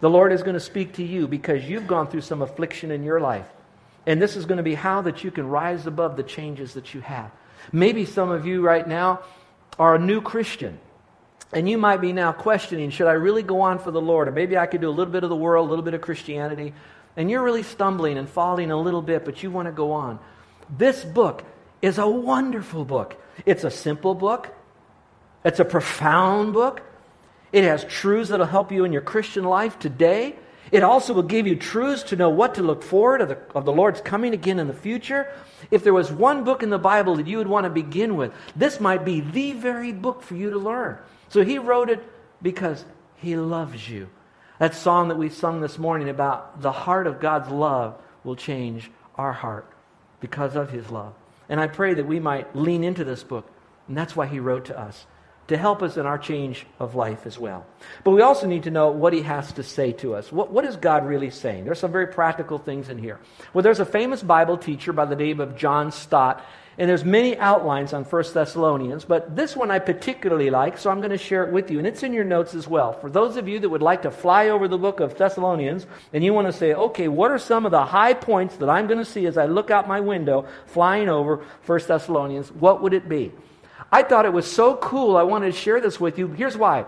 the 0.00 0.10
Lord 0.10 0.32
is 0.32 0.42
going 0.42 0.54
to 0.54 0.60
speak 0.60 0.94
to 0.94 1.04
you 1.04 1.26
because 1.26 1.68
you've 1.68 1.86
gone 1.86 2.06
through 2.06 2.20
some 2.20 2.42
affliction 2.42 2.90
in 2.90 3.02
your 3.02 3.20
life. 3.20 3.48
And 4.06 4.20
this 4.20 4.36
is 4.36 4.46
going 4.46 4.58
to 4.58 4.62
be 4.62 4.74
how 4.74 5.02
that 5.02 5.24
you 5.24 5.30
can 5.30 5.48
rise 5.48 5.86
above 5.86 6.16
the 6.16 6.22
changes 6.22 6.74
that 6.74 6.94
you 6.94 7.00
have. 7.00 7.30
Maybe 7.70 8.04
some 8.04 8.30
of 8.30 8.46
you 8.46 8.62
right 8.62 8.86
now 8.86 9.20
are 9.78 9.94
a 9.94 9.98
new 9.98 10.20
Christian. 10.20 10.78
And 11.52 11.68
you 11.68 11.76
might 11.76 12.00
be 12.00 12.12
now 12.12 12.32
questioning, 12.32 12.90
should 12.90 13.06
I 13.06 13.12
really 13.12 13.42
go 13.42 13.60
on 13.60 13.78
for 13.78 13.90
the 13.90 14.00
Lord? 14.00 14.28
Or 14.28 14.32
maybe 14.32 14.56
I 14.56 14.66
could 14.66 14.80
do 14.80 14.88
a 14.88 14.90
little 14.90 15.12
bit 15.12 15.22
of 15.22 15.30
the 15.30 15.36
world, 15.36 15.66
a 15.66 15.70
little 15.70 15.84
bit 15.84 15.94
of 15.94 16.00
Christianity. 16.00 16.72
And 17.16 17.30
you're 17.30 17.42
really 17.42 17.62
stumbling 17.62 18.16
and 18.16 18.28
falling 18.28 18.70
a 18.70 18.80
little 18.80 19.02
bit, 19.02 19.24
but 19.24 19.42
you 19.42 19.50
want 19.50 19.66
to 19.66 19.72
go 19.72 19.92
on. 19.92 20.18
This 20.70 21.04
book 21.04 21.44
is 21.82 21.98
a 21.98 22.08
wonderful 22.08 22.86
book. 22.86 23.22
It's 23.44 23.64
a 23.64 23.70
simple 23.70 24.14
book, 24.14 24.54
it's 25.44 25.60
a 25.60 25.64
profound 25.64 26.52
book. 26.52 26.82
It 27.52 27.64
has 27.64 27.84
truths 27.84 28.30
that'll 28.30 28.46
help 28.46 28.72
you 28.72 28.84
in 28.84 28.92
your 28.94 29.02
Christian 29.02 29.44
life 29.44 29.78
today. 29.78 30.36
It 30.72 30.82
also 30.82 31.12
will 31.12 31.22
give 31.22 31.46
you 31.46 31.54
truths 31.54 32.02
to 32.04 32.16
know 32.16 32.30
what 32.30 32.54
to 32.54 32.62
look 32.62 32.82
forward 32.82 33.20
of 33.20 33.28
the, 33.28 33.38
of 33.54 33.66
the 33.66 33.72
Lord's 33.72 34.00
coming 34.00 34.32
again 34.32 34.58
in 34.58 34.68
the 34.68 34.72
future. 34.72 35.30
If 35.70 35.84
there 35.84 35.92
was 35.92 36.10
one 36.10 36.44
book 36.44 36.62
in 36.62 36.70
the 36.70 36.78
Bible 36.78 37.16
that 37.16 37.26
you 37.26 37.36
would 37.36 37.46
want 37.46 37.64
to 37.64 37.70
begin 37.70 38.16
with, 38.16 38.32
this 38.56 38.80
might 38.80 39.04
be 39.04 39.20
the 39.20 39.52
very 39.52 39.92
book 39.92 40.22
for 40.22 40.34
you 40.34 40.48
to 40.48 40.58
learn. 40.58 40.96
So 41.28 41.44
he 41.44 41.58
wrote 41.58 41.90
it 41.90 42.02
because 42.40 42.86
he 43.16 43.36
loves 43.36 43.86
you. 43.86 44.08
That 44.58 44.74
song 44.74 45.08
that 45.08 45.18
we 45.18 45.28
sung 45.28 45.60
this 45.60 45.78
morning 45.78 46.08
about 46.08 46.62
the 46.62 46.72
heart 46.72 47.06
of 47.06 47.20
God's 47.20 47.50
love 47.50 48.00
will 48.24 48.36
change 48.36 48.90
our 49.16 49.32
heart 49.32 49.70
because 50.20 50.56
of 50.56 50.70
his 50.70 50.88
love. 50.90 51.12
And 51.50 51.60
I 51.60 51.66
pray 51.66 51.92
that 51.94 52.06
we 52.06 52.18
might 52.18 52.56
lean 52.56 52.82
into 52.82 53.04
this 53.04 53.22
book. 53.22 53.46
And 53.88 53.96
that's 53.96 54.16
why 54.16 54.26
he 54.26 54.40
wrote 54.40 54.64
to 54.66 54.80
us 54.80 55.04
to 55.48 55.56
help 55.56 55.82
us 55.82 55.96
in 55.96 56.06
our 56.06 56.18
change 56.18 56.66
of 56.78 56.94
life 56.94 57.26
as 57.26 57.38
well. 57.38 57.66
But 58.04 58.12
we 58.12 58.22
also 58.22 58.46
need 58.46 58.62
to 58.64 58.70
know 58.70 58.90
what 58.90 59.12
he 59.12 59.22
has 59.22 59.52
to 59.52 59.62
say 59.62 59.92
to 59.94 60.14
us. 60.14 60.30
What, 60.30 60.50
what 60.50 60.64
is 60.64 60.76
God 60.76 61.06
really 61.06 61.30
saying? 61.30 61.64
There's 61.64 61.80
some 61.80 61.92
very 61.92 62.06
practical 62.06 62.58
things 62.58 62.88
in 62.88 62.98
here. 62.98 63.18
Well, 63.52 63.62
there's 63.62 63.80
a 63.80 63.84
famous 63.84 64.22
Bible 64.22 64.56
teacher 64.56 64.92
by 64.92 65.04
the 65.04 65.16
name 65.16 65.40
of 65.40 65.56
John 65.56 65.90
Stott, 65.90 66.44
and 66.78 66.88
there's 66.88 67.04
many 67.04 67.36
outlines 67.36 67.92
on 67.92 68.04
1 68.04 68.24
Thessalonians, 68.32 69.04
but 69.04 69.36
this 69.36 69.54
one 69.54 69.70
I 69.70 69.78
particularly 69.78 70.48
like, 70.48 70.78
so 70.78 70.90
I'm 70.90 71.00
going 71.00 71.10
to 71.10 71.18
share 71.18 71.44
it 71.44 71.52
with 71.52 71.70
you, 71.70 71.78
and 71.78 71.86
it's 71.86 72.02
in 72.02 72.14
your 72.14 72.24
notes 72.24 72.54
as 72.54 72.66
well. 72.66 72.94
For 72.94 73.10
those 73.10 73.36
of 73.36 73.46
you 73.46 73.58
that 73.58 73.68
would 73.68 73.82
like 73.82 74.02
to 74.02 74.10
fly 74.10 74.48
over 74.48 74.68
the 74.68 74.78
book 74.78 75.00
of 75.00 75.18
Thessalonians, 75.18 75.86
and 76.14 76.24
you 76.24 76.32
want 76.32 76.46
to 76.46 76.52
say, 76.52 76.72
okay, 76.72 77.08
what 77.08 77.30
are 77.30 77.38
some 77.38 77.66
of 77.66 77.72
the 77.72 77.84
high 77.84 78.14
points 78.14 78.56
that 78.56 78.70
I'm 78.70 78.86
going 78.86 78.98
to 78.98 79.04
see 79.04 79.26
as 79.26 79.36
I 79.36 79.46
look 79.46 79.70
out 79.70 79.86
my 79.86 80.00
window 80.00 80.46
flying 80.66 81.10
over 81.10 81.44
1 81.66 81.80
Thessalonians, 81.86 82.50
what 82.52 82.80
would 82.80 82.94
it 82.94 83.08
be? 83.08 83.32
I 83.92 84.02
thought 84.02 84.24
it 84.24 84.32
was 84.32 84.50
so 84.50 84.76
cool. 84.76 85.16
I 85.16 85.22
wanted 85.22 85.52
to 85.52 85.58
share 85.58 85.80
this 85.80 86.00
with 86.00 86.18
you. 86.18 86.28
Here's 86.28 86.56
why. 86.56 86.86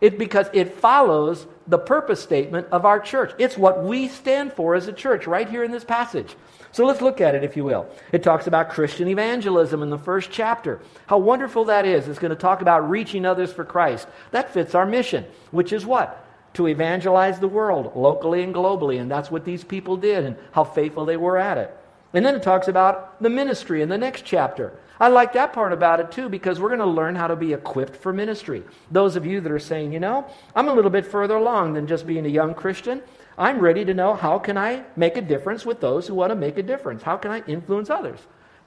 It 0.00 0.18
because 0.18 0.46
it 0.52 0.74
follows 0.74 1.46
the 1.66 1.78
purpose 1.78 2.22
statement 2.22 2.68
of 2.70 2.84
our 2.84 3.00
church. 3.00 3.32
It's 3.38 3.58
what 3.58 3.82
we 3.82 4.08
stand 4.08 4.52
for 4.52 4.74
as 4.74 4.86
a 4.86 4.92
church 4.92 5.26
right 5.26 5.48
here 5.48 5.64
in 5.64 5.72
this 5.72 5.84
passage. 5.84 6.36
So 6.70 6.84
let's 6.84 7.00
look 7.00 7.20
at 7.20 7.34
it, 7.34 7.42
if 7.42 7.56
you 7.56 7.64
will. 7.64 7.88
It 8.12 8.22
talks 8.22 8.46
about 8.46 8.68
Christian 8.68 9.08
evangelism 9.08 9.82
in 9.82 9.90
the 9.90 9.98
first 9.98 10.30
chapter. 10.30 10.80
How 11.06 11.18
wonderful 11.18 11.64
that 11.64 11.86
is. 11.86 12.06
It's 12.06 12.18
going 12.18 12.30
to 12.30 12.36
talk 12.36 12.60
about 12.60 12.90
reaching 12.90 13.24
others 13.24 13.52
for 13.52 13.64
Christ. 13.64 14.06
That 14.30 14.52
fits 14.52 14.74
our 14.74 14.86
mission, 14.86 15.24
which 15.50 15.72
is 15.72 15.86
what? 15.86 16.24
To 16.54 16.68
evangelize 16.68 17.40
the 17.40 17.48
world 17.48 17.96
locally 17.96 18.42
and 18.42 18.54
globally. 18.54 19.00
And 19.00 19.10
that's 19.10 19.30
what 19.30 19.44
these 19.44 19.64
people 19.64 19.96
did 19.96 20.24
and 20.24 20.36
how 20.52 20.64
faithful 20.64 21.06
they 21.06 21.16
were 21.16 21.38
at 21.38 21.58
it. 21.58 21.74
And 22.12 22.24
then 22.24 22.34
it 22.34 22.42
talks 22.42 22.68
about 22.68 23.20
the 23.22 23.30
ministry 23.30 23.82
in 23.82 23.88
the 23.88 23.98
next 23.98 24.24
chapter. 24.24 24.78
I 24.98 25.08
like 25.08 25.34
that 25.34 25.52
part 25.52 25.72
about 25.72 26.00
it 26.00 26.10
too 26.10 26.28
because 26.28 26.58
we're 26.58 26.68
going 26.68 26.80
to 26.80 26.86
learn 26.86 27.14
how 27.14 27.26
to 27.26 27.36
be 27.36 27.52
equipped 27.52 27.96
for 27.96 28.12
ministry. 28.12 28.62
Those 28.90 29.16
of 29.16 29.26
you 29.26 29.40
that 29.40 29.52
are 29.52 29.58
saying, 29.58 29.92
you 29.92 30.00
know, 30.00 30.26
I'm 30.54 30.68
a 30.68 30.74
little 30.74 30.90
bit 30.90 31.06
further 31.06 31.36
along 31.36 31.74
than 31.74 31.86
just 31.86 32.06
being 32.06 32.24
a 32.24 32.30
young 32.30 32.54
Christian. 32.54 33.02
I'm 33.36 33.60
ready 33.60 33.84
to 33.84 33.92
know 33.92 34.14
how 34.14 34.38
can 34.38 34.56
I 34.56 34.84
make 34.96 35.18
a 35.18 35.22
difference 35.22 35.66
with 35.66 35.80
those 35.80 36.06
who 36.06 36.14
want 36.14 36.30
to 36.30 36.36
make 36.36 36.56
a 36.56 36.62
difference? 36.62 37.02
How 37.02 37.18
can 37.18 37.30
I 37.30 37.42
influence 37.46 37.90
others? 37.90 38.20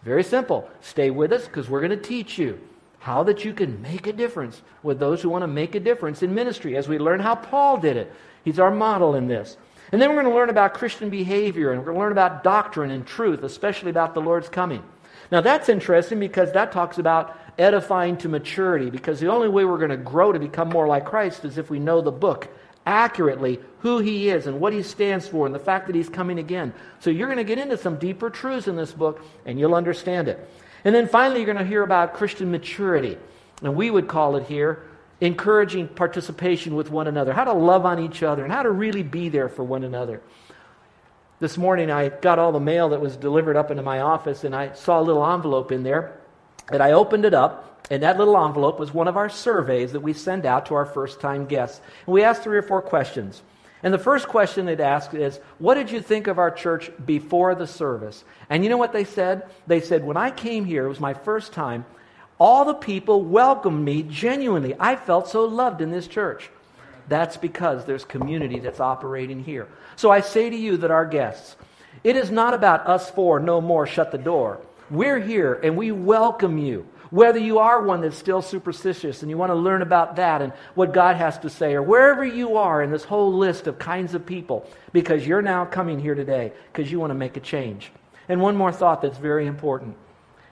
Very 0.03 0.23
simple. 0.23 0.69
Stay 0.81 1.09
with 1.09 1.33
us 1.33 1.45
because 1.45 1.69
we're 1.69 1.81
going 1.81 1.89
to 1.89 1.97
teach 1.97 2.37
you 2.37 2.59
how 2.99 3.23
that 3.23 3.43
you 3.43 3.53
can 3.53 3.81
make 3.81 4.05
a 4.05 4.13
difference 4.13 4.61
with 4.83 4.99
those 4.99 5.21
who 5.21 5.29
want 5.29 5.41
to 5.41 5.47
make 5.47 5.73
a 5.73 5.79
difference 5.79 6.21
in 6.21 6.33
ministry 6.33 6.77
as 6.77 6.87
we 6.87 6.99
learn 6.99 7.19
how 7.19 7.35
Paul 7.35 7.77
did 7.77 7.97
it. 7.97 8.13
He's 8.43 8.59
our 8.59 8.71
model 8.71 9.15
in 9.15 9.27
this. 9.27 9.57
And 9.91 9.99
then 9.99 10.09
we're 10.09 10.21
going 10.21 10.31
to 10.31 10.35
learn 10.35 10.49
about 10.49 10.75
Christian 10.75 11.09
behavior 11.09 11.71
and 11.71 11.79
we're 11.79 11.85
going 11.85 11.97
to 11.97 12.01
learn 12.01 12.11
about 12.11 12.43
doctrine 12.43 12.91
and 12.91 13.07
truth, 13.07 13.43
especially 13.43 13.89
about 13.89 14.13
the 14.13 14.21
Lord's 14.21 14.49
coming. 14.49 14.83
Now, 15.31 15.41
that's 15.41 15.69
interesting 15.69 16.19
because 16.19 16.51
that 16.53 16.71
talks 16.71 16.97
about 16.97 17.37
edifying 17.57 18.17
to 18.17 18.29
maturity, 18.29 18.89
because 18.89 19.19
the 19.19 19.27
only 19.27 19.49
way 19.49 19.65
we're 19.65 19.77
going 19.77 19.89
to 19.89 19.97
grow 19.97 20.31
to 20.31 20.39
become 20.39 20.69
more 20.69 20.87
like 20.87 21.05
Christ 21.05 21.45
is 21.45 21.57
if 21.57 21.69
we 21.69 21.79
know 21.79 22.01
the 22.01 22.11
book 22.11 22.47
accurately, 22.85 23.59
who 23.79 23.99
he 23.99 24.29
is 24.29 24.47
and 24.47 24.59
what 24.59 24.73
he 24.73 24.81
stands 24.81 25.27
for, 25.27 25.45
and 25.45 25.53
the 25.53 25.59
fact 25.59 25.87
that 25.87 25.95
he's 25.95 26.09
coming 26.09 26.39
again. 26.39 26.73
So, 26.99 27.09
you're 27.09 27.27
going 27.27 27.37
to 27.37 27.43
get 27.43 27.59
into 27.59 27.77
some 27.77 27.97
deeper 27.97 28.29
truths 28.29 28.67
in 28.67 28.75
this 28.75 28.91
book, 28.91 29.23
and 29.45 29.59
you'll 29.59 29.75
understand 29.75 30.27
it. 30.27 30.49
And 30.83 30.95
then 30.95 31.07
finally, 31.07 31.41
you're 31.41 31.53
going 31.53 31.57
to 31.57 31.69
hear 31.69 31.83
about 31.83 32.13
Christian 32.13 32.51
maturity. 32.51 33.17
And 33.61 33.75
we 33.75 33.91
would 33.91 34.07
call 34.07 34.35
it 34.37 34.47
here 34.47 34.83
encouraging 35.21 35.87
participation 35.87 36.75
with 36.75 36.89
one 36.89 37.07
another, 37.07 37.33
how 37.33 37.43
to 37.43 37.53
love 37.53 37.85
on 37.85 37.99
each 37.99 38.23
other, 38.23 38.43
and 38.43 38.53
how 38.53 38.63
to 38.63 38.71
really 38.71 39.03
be 39.03 39.29
there 39.29 39.49
for 39.49 39.63
one 39.63 39.83
another. 39.83 40.21
This 41.39 41.57
morning 41.57 41.89
I 41.89 42.09
got 42.09 42.37
all 42.37 42.51
the 42.51 42.59
mail 42.59 42.89
that 42.89 42.99
was 42.99 43.15
delivered 43.15 43.55
up 43.55 43.71
into 43.71 43.81
my 43.81 44.01
office 44.01 44.43
and 44.43 44.53
I 44.53 44.73
saw 44.73 44.99
a 44.99 45.03
little 45.03 45.25
envelope 45.25 45.71
in 45.71 45.83
there. 45.83 46.19
And 46.69 46.83
I 46.83 46.91
opened 46.91 47.25
it 47.25 47.33
up, 47.33 47.87
and 47.89 48.03
that 48.03 48.19
little 48.19 48.37
envelope 48.37 48.77
was 48.77 48.93
one 48.93 49.07
of 49.07 49.17
our 49.17 49.29
surveys 49.29 49.93
that 49.93 50.01
we 50.01 50.13
send 50.13 50.45
out 50.45 50.67
to 50.67 50.75
our 50.75 50.85
first 50.85 51.19
time 51.19 51.45
guests. 51.45 51.81
And 52.05 52.13
we 52.13 52.23
asked 52.23 52.43
three 52.43 52.57
or 52.57 52.61
four 52.61 52.81
questions. 52.81 53.41
And 53.81 53.93
the 53.93 53.97
first 53.97 54.27
question 54.27 54.67
it 54.67 54.81
asked 54.81 55.13
is, 55.13 55.39
What 55.57 55.75
did 55.75 55.89
you 55.89 56.01
think 56.01 56.27
of 56.27 56.37
our 56.37 56.51
church 56.51 56.91
before 57.03 57.55
the 57.55 57.65
service? 57.65 58.23
And 58.49 58.63
you 58.63 58.69
know 58.69 58.77
what 58.77 58.93
they 58.93 59.05
said? 59.05 59.49
They 59.65 59.79
said, 59.79 60.03
When 60.03 60.17
I 60.17 60.29
came 60.29 60.65
here, 60.65 60.85
it 60.85 60.89
was 60.89 60.99
my 60.99 61.13
first 61.13 61.53
time, 61.53 61.85
all 62.37 62.65
the 62.65 62.73
people 62.73 63.23
welcomed 63.23 63.83
me 63.83 64.03
genuinely. 64.03 64.75
I 64.79 64.95
felt 64.95 65.27
so 65.29 65.45
loved 65.45 65.81
in 65.81 65.89
this 65.89 66.07
church. 66.07 66.51
That's 67.09 67.37
because 67.37 67.85
there's 67.85 68.05
community 68.05 68.59
that's 68.59 68.79
operating 68.79 69.43
here. 69.43 69.67
So 69.95 70.11
I 70.11 70.21
say 70.21 70.49
to 70.49 70.55
you 70.55 70.77
that 70.77 70.91
our 70.91 71.05
guests, 71.05 71.57
it 72.03 72.15
is 72.15 72.31
not 72.31 72.53
about 72.53 72.87
us 72.87 73.09
four, 73.09 73.39
no 73.39 73.59
more, 73.59 73.87
shut 73.87 74.11
the 74.11 74.17
door. 74.17 74.61
We're 74.89 75.19
here 75.19 75.55
and 75.55 75.75
we 75.75 75.91
welcome 75.91 76.57
you. 76.57 76.87
Whether 77.09 77.39
you 77.39 77.57
are 77.57 77.81
one 77.81 78.01
that's 78.01 78.17
still 78.17 78.43
superstitious 78.43 79.23
and 79.23 79.31
you 79.31 79.37
want 79.37 79.49
to 79.49 79.55
learn 79.55 79.81
about 79.81 80.17
that 80.17 80.43
and 80.43 80.53
what 80.75 80.93
God 80.93 81.15
has 81.15 81.39
to 81.39 81.49
say, 81.49 81.73
or 81.73 81.81
wherever 81.81 82.23
you 82.23 82.57
are 82.57 82.83
in 82.83 82.91
this 82.91 83.03
whole 83.03 83.33
list 83.33 83.65
of 83.65 83.79
kinds 83.79 84.13
of 84.13 84.27
people, 84.27 84.69
because 84.93 85.25
you're 85.25 85.41
now 85.41 85.65
coming 85.65 85.99
here 85.99 86.13
today 86.13 86.53
because 86.71 86.91
you 86.91 86.99
want 86.99 87.09
to 87.09 87.15
make 87.15 87.35
a 87.35 87.39
change. 87.39 87.91
And 88.27 88.39
one 88.39 88.55
more 88.55 88.71
thought 88.71 89.01
that's 89.01 89.17
very 89.17 89.47
important. 89.47 89.97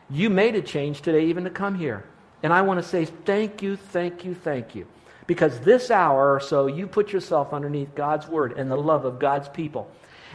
You 0.09 0.31
made 0.31 0.55
a 0.55 0.61
change 0.63 1.01
today 1.01 1.25
even 1.25 1.43
to 1.43 1.51
come 1.51 1.75
here. 1.75 2.05
And 2.41 2.51
I 2.51 2.63
want 2.63 2.81
to 2.81 2.87
say 2.87 3.05
thank 3.05 3.61
you, 3.61 3.75
thank 3.75 4.25
you, 4.25 4.33
thank 4.33 4.73
you. 4.73 4.87
Because 5.27 5.59
this 5.59 5.91
hour 5.91 6.33
or 6.33 6.39
so, 6.39 6.67
you 6.67 6.87
put 6.87 7.11
yourself 7.11 7.53
underneath 7.53 7.93
God's 7.93 8.27
word 8.27 8.53
and 8.53 8.71
the 8.71 8.77
love 8.77 9.05
of 9.05 9.19
God's 9.19 9.49
people. 9.49 9.91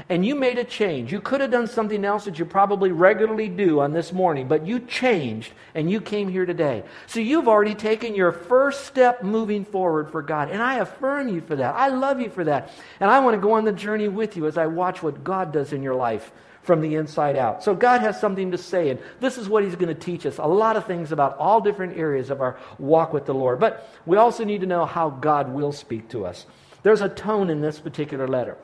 And 0.09 0.25
you 0.25 0.35
made 0.35 0.59
a 0.59 0.65
change. 0.65 1.13
You 1.13 1.21
could 1.21 1.41
have 1.41 1.51
done 1.51 1.67
something 1.67 2.05
else 2.05 2.25
that 2.25 2.39
you 2.39 2.45
probably 2.45 2.93
regularly 2.93 3.49
do 3.49 3.81
on 3.81 3.93
this 3.93 4.13
morning, 4.13 4.49
but 4.49 4.67
you 4.67 4.81
changed 4.81 5.53
and 5.75 5.91
you 5.91 6.01
came 6.01 6.29
here 6.29 6.47
today. 6.47 6.83
So 7.07 7.21
you've 7.21 7.49
already 7.49 7.75
taken 7.75 8.15
your 8.15 8.33
first 8.33 8.87
step 8.87 9.23
moving 9.23 9.65
forward 9.65 10.11
for 10.11 10.23
God. 10.23 10.51
And 10.51 10.63
I 10.63 10.77
affirm 10.77 11.29
you 11.29 11.41
for 11.41 11.57
that. 11.57 11.75
I 11.75 11.89
love 11.89 12.21
you 12.21 12.31
for 12.31 12.45
that. 12.45 12.71
And 13.01 13.11
I 13.11 13.21
want 13.21 13.35
to 13.35 13.41
go 13.41 13.53
on 13.53 13.65
the 13.65 13.73
journey 13.73 14.09
with 14.09 14.37
you 14.37 14.47
as 14.47 14.57
I 14.57 14.67
watch 14.67 15.03
what 15.03 15.25
God 15.25 15.53
does 15.53 15.73
in 15.73 15.83
your 15.83 15.95
life 15.95 16.33
from 16.63 16.81
the 16.81 16.95
inside 16.95 17.37
out. 17.37 17.63
So 17.65 17.75
God 17.75 18.01
has 18.01 18.21
something 18.21 18.53
to 18.53 18.59
say, 18.59 18.91
and 18.91 19.01
this 19.21 19.37
is 19.37 19.49
what 19.49 19.65
He's 19.65 19.75
going 19.75 19.95
to 19.95 20.01
teach 20.01 20.25
us 20.27 20.39
a 20.39 20.47
lot 20.47 20.77
of 20.77 20.87
things 20.87 21.13
about 21.13 21.37
all 21.39 21.61
different 21.61 21.97
areas 21.99 22.31
of 22.31 22.41
our 22.41 22.59
walk 22.79 23.13
with 23.13 23.27
the 23.27 23.35
Lord. 23.35 23.59
But 23.59 23.89
we 24.07 24.17
also 24.17 24.45
need 24.45 24.61
to 24.61 24.67
know 24.67 24.87
how 24.87 25.11
God 25.11 25.53
will 25.53 25.73
speak 25.73 26.09
to 26.11 26.25
us. 26.25 26.47
There's 26.83 27.01
a 27.01 27.09
tone 27.09 27.51
in 27.51 27.61
this 27.61 27.81
particular 27.81 28.29
letter. 28.29 28.57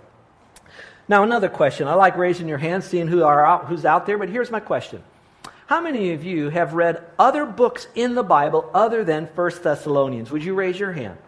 Now, 1.08 1.22
another 1.22 1.48
question. 1.48 1.88
I 1.88 1.94
like 1.94 2.16
raising 2.16 2.48
your 2.48 2.58
hand, 2.58 2.84
seeing 2.84 3.08
who 3.08 3.22
are 3.22 3.44
out, 3.44 3.66
who's 3.66 3.84
out 3.84 4.06
there, 4.06 4.18
but 4.18 4.28
here's 4.28 4.50
my 4.50 4.60
question. 4.60 5.02
How 5.66 5.80
many 5.80 6.12
of 6.12 6.24
you 6.24 6.50
have 6.50 6.74
read 6.74 7.04
other 7.18 7.44
books 7.44 7.88
in 7.94 8.14
the 8.14 8.22
Bible 8.22 8.70
other 8.72 9.04
than 9.04 9.28
First 9.34 9.62
Thessalonians? 9.62 10.30
Would 10.30 10.44
you 10.44 10.54
raise 10.54 10.78
your 10.78 10.92
hand? 10.92 11.18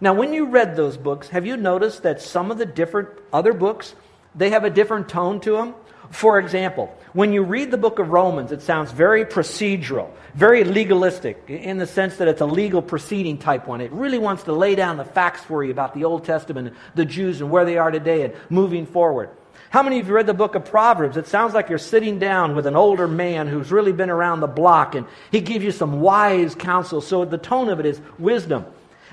Now, 0.00 0.12
when 0.12 0.32
you 0.32 0.46
read 0.46 0.76
those 0.76 0.96
books, 0.96 1.28
have 1.28 1.46
you 1.46 1.56
noticed 1.56 2.02
that 2.02 2.20
some 2.20 2.50
of 2.50 2.58
the 2.58 2.66
different 2.66 3.08
other 3.32 3.52
books, 3.52 3.94
they 4.34 4.50
have 4.50 4.64
a 4.64 4.70
different 4.70 5.08
tone 5.08 5.40
to 5.40 5.52
them? 5.52 5.74
For 6.10 6.38
example, 6.38 6.94
when 7.12 7.32
you 7.32 7.42
read 7.42 7.70
the 7.70 7.78
book 7.78 7.98
of 7.98 8.10
Romans, 8.10 8.52
it 8.52 8.62
sounds 8.62 8.92
very 8.92 9.24
procedural, 9.24 10.10
very 10.34 10.64
legalistic, 10.64 11.42
in 11.48 11.78
the 11.78 11.86
sense 11.86 12.16
that 12.16 12.28
it's 12.28 12.40
a 12.40 12.46
legal 12.46 12.82
proceeding 12.82 13.38
type 13.38 13.66
one. 13.66 13.80
It 13.80 13.92
really 13.92 14.18
wants 14.18 14.44
to 14.44 14.52
lay 14.52 14.74
down 14.74 14.96
the 14.96 15.04
facts 15.04 15.42
for 15.42 15.64
you 15.64 15.70
about 15.70 15.94
the 15.94 16.04
Old 16.04 16.24
Testament, 16.24 16.74
the 16.94 17.04
Jews, 17.04 17.40
and 17.40 17.50
where 17.50 17.64
they 17.64 17.78
are 17.78 17.90
today 17.90 18.22
and 18.22 18.34
moving 18.50 18.86
forward. 18.86 19.30
How 19.70 19.82
many 19.82 19.98
of 19.98 20.06
you 20.06 20.14
read 20.14 20.26
the 20.26 20.34
book 20.34 20.54
of 20.54 20.64
Proverbs? 20.64 21.16
It 21.16 21.26
sounds 21.26 21.52
like 21.52 21.68
you're 21.68 21.78
sitting 21.78 22.18
down 22.18 22.54
with 22.54 22.66
an 22.66 22.76
older 22.76 23.08
man 23.08 23.48
who's 23.48 23.72
really 23.72 23.92
been 23.92 24.10
around 24.10 24.40
the 24.40 24.46
block 24.46 24.94
and 24.94 25.06
he 25.32 25.40
gives 25.40 25.64
you 25.64 25.72
some 25.72 26.00
wise 26.00 26.54
counsel. 26.54 27.00
So 27.00 27.24
the 27.24 27.38
tone 27.38 27.68
of 27.68 27.80
it 27.80 27.86
is 27.86 28.00
wisdom. 28.18 28.64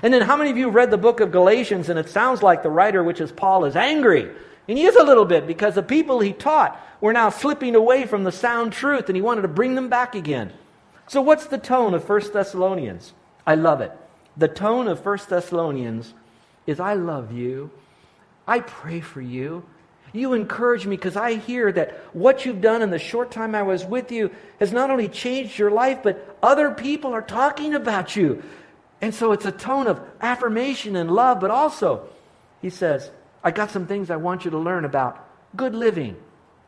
And 0.02 0.12
then 0.12 0.22
how 0.22 0.36
many 0.36 0.50
of 0.50 0.56
you 0.56 0.68
read 0.68 0.90
the 0.90 0.98
book 0.98 1.20
of 1.20 1.32
Galatians 1.32 1.88
and 1.88 1.98
it 1.98 2.08
sounds 2.08 2.42
like 2.42 2.62
the 2.62 2.70
writer, 2.70 3.02
which 3.02 3.20
is 3.20 3.32
Paul, 3.32 3.64
is 3.64 3.74
angry? 3.74 4.30
And 4.66 4.78
he 4.78 4.84
is 4.84 4.96
a 4.96 5.04
little 5.04 5.24
bit 5.24 5.46
because 5.46 5.74
the 5.74 5.82
people 5.82 6.20
he 6.20 6.32
taught 6.32 6.80
were 7.00 7.12
now 7.12 7.28
slipping 7.28 7.74
away 7.74 8.06
from 8.06 8.24
the 8.24 8.32
sound 8.32 8.72
truth 8.72 9.08
and 9.08 9.16
he 9.16 9.22
wanted 9.22 9.42
to 9.42 9.48
bring 9.48 9.74
them 9.74 9.88
back 9.88 10.14
again. 10.14 10.52
So 11.06 11.20
what's 11.20 11.46
the 11.46 11.58
tone 11.58 11.92
of 11.92 12.08
1 12.08 12.32
Thessalonians? 12.32 13.12
I 13.46 13.56
love 13.56 13.80
it. 13.80 13.92
The 14.36 14.48
tone 14.48 14.88
of 14.88 15.04
1 15.04 15.18
Thessalonians 15.28 16.14
is 16.66 16.80
I 16.80 16.94
love 16.94 17.30
you. 17.30 17.70
I 18.46 18.60
pray 18.60 19.00
for 19.00 19.20
you. 19.20 19.64
You 20.12 20.32
encourage 20.32 20.86
me 20.86 20.96
because 20.96 21.16
I 21.16 21.34
hear 21.34 21.72
that 21.72 21.92
what 22.14 22.46
you've 22.46 22.60
done 22.60 22.82
in 22.82 22.90
the 22.90 22.98
short 22.98 23.32
time 23.32 23.54
I 23.54 23.62
was 23.62 23.84
with 23.84 24.12
you 24.12 24.30
has 24.60 24.72
not 24.72 24.90
only 24.90 25.08
changed 25.08 25.58
your 25.58 25.72
life, 25.72 26.04
but 26.04 26.38
other 26.42 26.70
people 26.70 27.12
are 27.12 27.22
talking 27.22 27.74
about 27.74 28.14
you. 28.14 28.42
And 29.00 29.12
so 29.14 29.32
it's 29.32 29.44
a 29.44 29.52
tone 29.52 29.88
of 29.88 30.00
affirmation 30.20 30.94
and 30.94 31.10
love, 31.10 31.40
but 31.40 31.50
also, 31.50 32.08
he 32.62 32.70
says, 32.70 33.10
I 33.44 33.50
got 33.50 33.70
some 33.70 33.86
things 33.86 34.10
I 34.10 34.16
want 34.16 34.46
you 34.46 34.50
to 34.52 34.58
learn 34.58 34.86
about 34.86 35.28
good 35.54 35.74
living, 35.74 36.16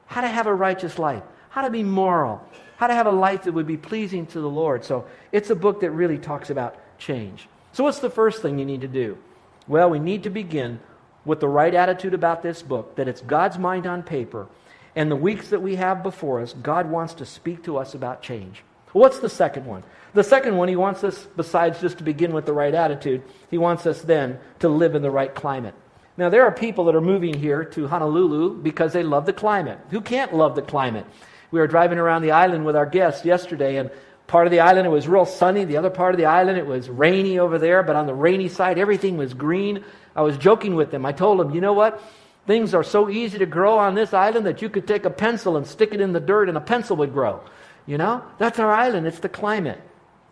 how 0.04 0.20
to 0.20 0.28
have 0.28 0.46
a 0.46 0.54
righteous 0.54 0.98
life, 0.98 1.22
how 1.48 1.62
to 1.62 1.70
be 1.70 1.82
moral, 1.82 2.46
how 2.76 2.86
to 2.86 2.94
have 2.94 3.06
a 3.06 3.10
life 3.10 3.44
that 3.44 3.52
would 3.52 3.66
be 3.66 3.78
pleasing 3.78 4.26
to 4.26 4.40
the 4.40 4.48
Lord. 4.48 4.84
So 4.84 5.06
it's 5.32 5.48
a 5.48 5.56
book 5.56 5.80
that 5.80 5.90
really 5.90 6.18
talks 6.18 6.50
about 6.50 6.76
change. 6.98 7.48
So, 7.72 7.82
what's 7.84 7.98
the 7.98 8.10
first 8.10 8.42
thing 8.42 8.58
you 8.58 8.66
need 8.66 8.82
to 8.82 8.88
do? 8.88 9.18
Well, 9.66 9.90
we 9.90 9.98
need 9.98 10.22
to 10.24 10.30
begin 10.30 10.80
with 11.24 11.40
the 11.40 11.48
right 11.48 11.74
attitude 11.74 12.14
about 12.14 12.42
this 12.42 12.62
book, 12.62 12.96
that 12.96 13.08
it's 13.08 13.20
God's 13.20 13.58
mind 13.58 13.86
on 13.86 14.02
paper. 14.02 14.46
And 14.94 15.10
the 15.10 15.16
weeks 15.16 15.48
that 15.48 15.60
we 15.60 15.76
have 15.76 16.02
before 16.02 16.40
us, 16.40 16.54
God 16.54 16.88
wants 16.88 17.14
to 17.14 17.26
speak 17.26 17.64
to 17.64 17.76
us 17.76 17.94
about 17.94 18.22
change. 18.22 18.62
what's 18.92 19.18
the 19.18 19.28
second 19.28 19.66
one? 19.66 19.82
The 20.14 20.24
second 20.24 20.56
one, 20.56 20.68
He 20.68 20.76
wants 20.76 21.04
us, 21.04 21.26
besides 21.36 21.80
just 21.80 21.98
to 21.98 22.04
begin 22.04 22.32
with 22.32 22.46
the 22.46 22.52
right 22.52 22.74
attitude, 22.74 23.22
He 23.50 23.58
wants 23.58 23.86
us 23.86 24.00
then 24.02 24.38
to 24.60 24.68
live 24.68 24.94
in 24.94 25.02
the 25.02 25.10
right 25.10 25.34
climate. 25.34 25.74
Now, 26.18 26.30
there 26.30 26.44
are 26.44 26.52
people 26.52 26.86
that 26.86 26.94
are 26.94 27.00
moving 27.00 27.34
here 27.34 27.64
to 27.64 27.88
Honolulu 27.88 28.62
because 28.62 28.92
they 28.92 29.02
love 29.02 29.26
the 29.26 29.32
climate. 29.34 29.78
Who 29.90 30.00
can't 30.00 30.34
love 30.34 30.54
the 30.54 30.62
climate? 30.62 31.04
We 31.50 31.60
were 31.60 31.66
driving 31.66 31.98
around 31.98 32.22
the 32.22 32.30
island 32.30 32.64
with 32.64 32.74
our 32.74 32.86
guests 32.86 33.24
yesterday, 33.24 33.76
and 33.76 33.90
part 34.26 34.46
of 34.46 34.50
the 34.50 34.60
island 34.60 34.86
it 34.86 34.90
was 34.90 35.06
real 35.06 35.26
sunny. 35.26 35.64
The 35.64 35.76
other 35.76 35.90
part 35.90 36.14
of 36.14 36.18
the 36.18 36.24
island 36.24 36.58
it 36.58 36.66
was 36.66 36.88
rainy 36.88 37.38
over 37.38 37.58
there, 37.58 37.82
but 37.82 37.96
on 37.96 38.06
the 38.06 38.14
rainy 38.14 38.48
side, 38.48 38.78
everything 38.78 39.16
was 39.16 39.34
green. 39.34 39.84
I 40.14 40.22
was 40.22 40.38
joking 40.38 40.74
with 40.74 40.90
them. 40.90 41.04
I 41.04 41.12
told 41.12 41.38
them, 41.38 41.54
you 41.54 41.60
know 41.60 41.74
what? 41.74 42.02
Things 42.46 42.74
are 42.74 42.84
so 42.84 43.10
easy 43.10 43.38
to 43.38 43.46
grow 43.46 43.76
on 43.78 43.94
this 43.94 44.14
island 44.14 44.46
that 44.46 44.62
you 44.62 44.70
could 44.70 44.86
take 44.86 45.04
a 45.04 45.10
pencil 45.10 45.56
and 45.56 45.66
stick 45.66 45.92
it 45.92 46.00
in 46.00 46.12
the 46.12 46.20
dirt 46.20 46.48
and 46.48 46.56
a 46.56 46.60
pencil 46.60 46.96
would 46.96 47.12
grow. 47.12 47.40
You 47.86 47.98
know? 47.98 48.22
That's 48.38 48.58
our 48.58 48.72
island, 48.72 49.06
it's 49.06 49.18
the 49.18 49.28
climate. 49.28 49.80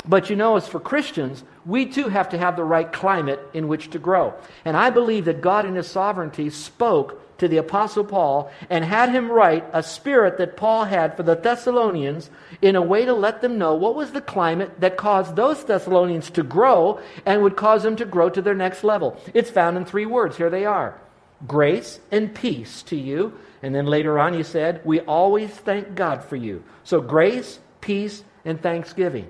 But 0.06 0.28
you 0.28 0.36
know, 0.36 0.56
as 0.56 0.68
for 0.68 0.80
Christians, 0.80 1.44
we 1.64 1.86
too 1.86 2.08
have 2.08 2.28
to 2.30 2.38
have 2.38 2.56
the 2.56 2.64
right 2.64 2.92
climate 2.92 3.40
in 3.54 3.68
which 3.68 3.90
to 3.90 3.98
grow. 3.98 4.34
And 4.64 4.76
I 4.76 4.90
believe 4.90 5.24
that 5.24 5.40
God 5.40 5.64
in 5.64 5.76
His 5.76 5.86
sovereignty 5.86 6.50
spoke 6.50 7.20
to 7.38 7.48
the 7.48 7.56
Apostle 7.56 8.04
Paul 8.04 8.50
and 8.70 8.84
had 8.84 9.10
him 9.10 9.30
write 9.30 9.64
a 9.72 9.82
spirit 9.82 10.38
that 10.38 10.56
Paul 10.56 10.84
had 10.84 11.16
for 11.16 11.24
the 11.24 11.34
Thessalonians 11.34 12.30
in 12.62 12.76
a 12.76 12.82
way 12.82 13.04
to 13.04 13.12
let 13.12 13.42
them 13.42 13.58
know 13.58 13.74
what 13.74 13.96
was 13.96 14.12
the 14.12 14.20
climate 14.20 14.80
that 14.80 14.96
caused 14.96 15.34
those 15.34 15.64
Thessalonians 15.64 16.30
to 16.30 16.42
grow 16.42 17.00
and 17.26 17.42
would 17.42 17.56
cause 17.56 17.82
them 17.82 17.96
to 17.96 18.04
grow 18.04 18.30
to 18.30 18.40
their 18.40 18.54
next 18.54 18.84
level. 18.84 19.20
It's 19.34 19.50
found 19.50 19.76
in 19.76 19.84
three 19.84 20.06
words. 20.06 20.36
Here 20.36 20.50
they 20.50 20.64
are 20.64 20.98
grace 21.46 22.00
and 22.10 22.34
peace 22.34 22.82
to 22.84 22.96
you. 22.96 23.32
And 23.62 23.74
then 23.74 23.86
later 23.86 24.18
on, 24.18 24.34
he 24.34 24.42
said, 24.42 24.80
We 24.84 25.00
always 25.00 25.50
thank 25.50 25.94
God 25.94 26.22
for 26.24 26.36
you. 26.36 26.62
So 26.84 27.00
grace, 27.00 27.58
peace, 27.80 28.22
and 28.44 28.60
thanksgiving. 28.60 29.26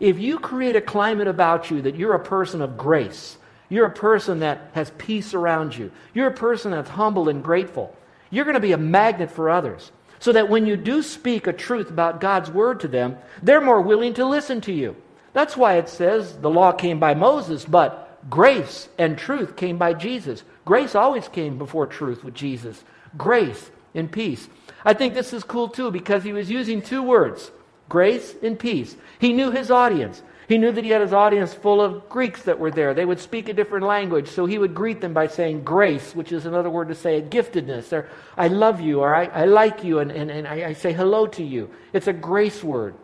If 0.00 0.18
you 0.18 0.38
create 0.38 0.76
a 0.76 0.80
climate 0.80 1.28
about 1.28 1.70
you 1.70 1.82
that 1.82 1.96
you're 1.96 2.14
a 2.14 2.22
person 2.22 2.60
of 2.60 2.76
grace, 2.76 3.38
you're 3.68 3.86
a 3.86 3.90
person 3.90 4.40
that 4.40 4.70
has 4.72 4.90
peace 4.98 5.34
around 5.34 5.76
you. 5.76 5.90
You're 6.14 6.28
a 6.28 6.34
person 6.34 6.70
that's 6.70 6.90
humble 6.90 7.28
and 7.28 7.42
grateful. 7.42 7.96
You're 8.30 8.44
going 8.44 8.54
to 8.54 8.60
be 8.60 8.72
a 8.72 8.78
magnet 8.78 9.30
for 9.30 9.50
others. 9.50 9.92
So 10.18 10.32
that 10.32 10.48
when 10.48 10.66
you 10.66 10.76
do 10.76 11.02
speak 11.02 11.46
a 11.46 11.52
truth 11.52 11.90
about 11.90 12.20
God's 12.20 12.50
word 12.50 12.80
to 12.80 12.88
them, 12.88 13.18
they're 13.42 13.60
more 13.60 13.80
willing 13.80 14.14
to 14.14 14.24
listen 14.24 14.60
to 14.62 14.72
you. 14.72 14.96
That's 15.34 15.56
why 15.56 15.74
it 15.74 15.88
says 15.88 16.38
the 16.38 16.48
law 16.48 16.72
came 16.72 16.98
by 16.98 17.14
Moses, 17.14 17.66
but 17.66 18.18
grace 18.30 18.88
and 18.98 19.18
truth 19.18 19.56
came 19.56 19.76
by 19.76 19.92
Jesus. 19.92 20.42
Grace 20.64 20.94
always 20.94 21.28
came 21.28 21.58
before 21.58 21.86
truth 21.86 22.24
with 22.24 22.34
Jesus. 22.34 22.82
Grace 23.18 23.70
and 23.94 24.10
peace. 24.10 24.48
I 24.84 24.94
think 24.94 25.12
this 25.12 25.32
is 25.32 25.44
cool 25.44 25.68
too 25.68 25.90
because 25.90 26.24
he 26.24 26.32
was 26.32 26.50
using 26.50 26.80
two 26.80 27.02
words 27.02 27.50
grace 27.88 28.34
and 28.42 28.58
peace. 28.58 28.96
He 29.18 29.32
knew 29.32 29.50
his 29.50 29.70
audience. 29.70 30.22
He 30.48 30.58
knew 30.58 30.70
that 30.70 30.84
he 30.84 30.90
had 30.90 31.00
his 31.00 31.12
audience 31.12 31.52
full 31.52 31.80
of 31.80 32.08
Greeks 32.08 32.42
that 32.42 32.60
were 32.60 32.70
there. 32.70 32.94
They 32.94 33.04
would 33.04 33.18
speak 33.18 33.48
a 33.48 33.52
different 33.52 33.84
language, 33.84 34.28
so 34.28 34.46
he 34.46 34.58
would 34.58 34.74
greet 34.74 35.00
them 35.00 35.12
by 35.12 35.26
saying 35.26 35.64
grace, 35.64 36.14
which 36.14 36.30
is 36.30 36.46
another 36.46 36.70
word 36.70 36.88
to 36.88 36.94
say 36.94 37.18
a 37.18 37.22
giftedness, 37.22 37.92
or 37.92 38.08
I 38.36 38.46
love 38.46 38.80
you, 38.80 39.00
or 39.00 39.14
I, 39.14 39.24
I 39.24 39.44
like 39.46 39.82
you, 39.82 39.98
and, 39.98 40.12
and, 40.12 40.30
and 40.30 40.46
I, 40.46 40.68
I 40.68 40.72
say 40.72 40.92
hello 40.92 41.26
to 41.28 41.42
you. 41.42 41.70
It's 41.92 42.06
a 42.06 42.12
grace 42.12 42.62
word. 42.62 42.94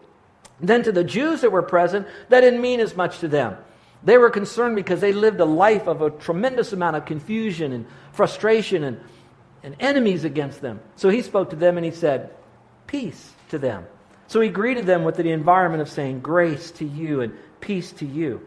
Then 0.60 0.84
to 0.84 0.92
the 0.92 1.02
Jews 1.02 1.40
that 1.40 1.50
were 1.50 1.62
present, 1.62 2.06
that 2.28 2.42
didn't 2.42 2.60
mean 2.60 2.78
as 2.78 2.94
much 2.94 3.18
to 3.18 3.28
them. 3.28 3.56
They 4.04 4.18
were 4.18 4.30
concerned 4.30 4.76
because 4.76 5.00
they 5.00 5.12
lived 5.12 5.40
a 5.40 5.44
life 5.44 5.88
of 5.88 6.00
a 6.00 6.10
tremendous 6.10 6.72
amount 6.72 6.96
of 6.96 7.04
confusion 7.04 7.72
and 7.72 7.86
frustration 8.12 8.84
and, 8.84 9.00
and 9.64 9.74
enemies 9.80 10.24
against 10.24 10.60
them. 10.60 10.80
So 10.94 11.08
he 11.08 11.22
spoke 11.22 11.50
to 11.50 11.56
them 11.56 11.76
and 11.76 11.84
he 11.84 11.92
said, 11.92 12.30
Peace 12.86 13.32
to 13.48 13.58
them. 13.58 13.86
So 14.32 14.40
he 14.40 14.48
greeted 14.48 14.86
them 14.86 15.04
with 15.04 15.16
the 15.16 15.30
environment 15.30 15.82
of 15.82 15.90
saying, 15.90 16.20
Grace 16.20 16.70
to 16.72 16.86
you 16.86 17.20
and 17.20 17.34
peace 17.60 17.92
to 17.92 18.06
you. 18.06 18.40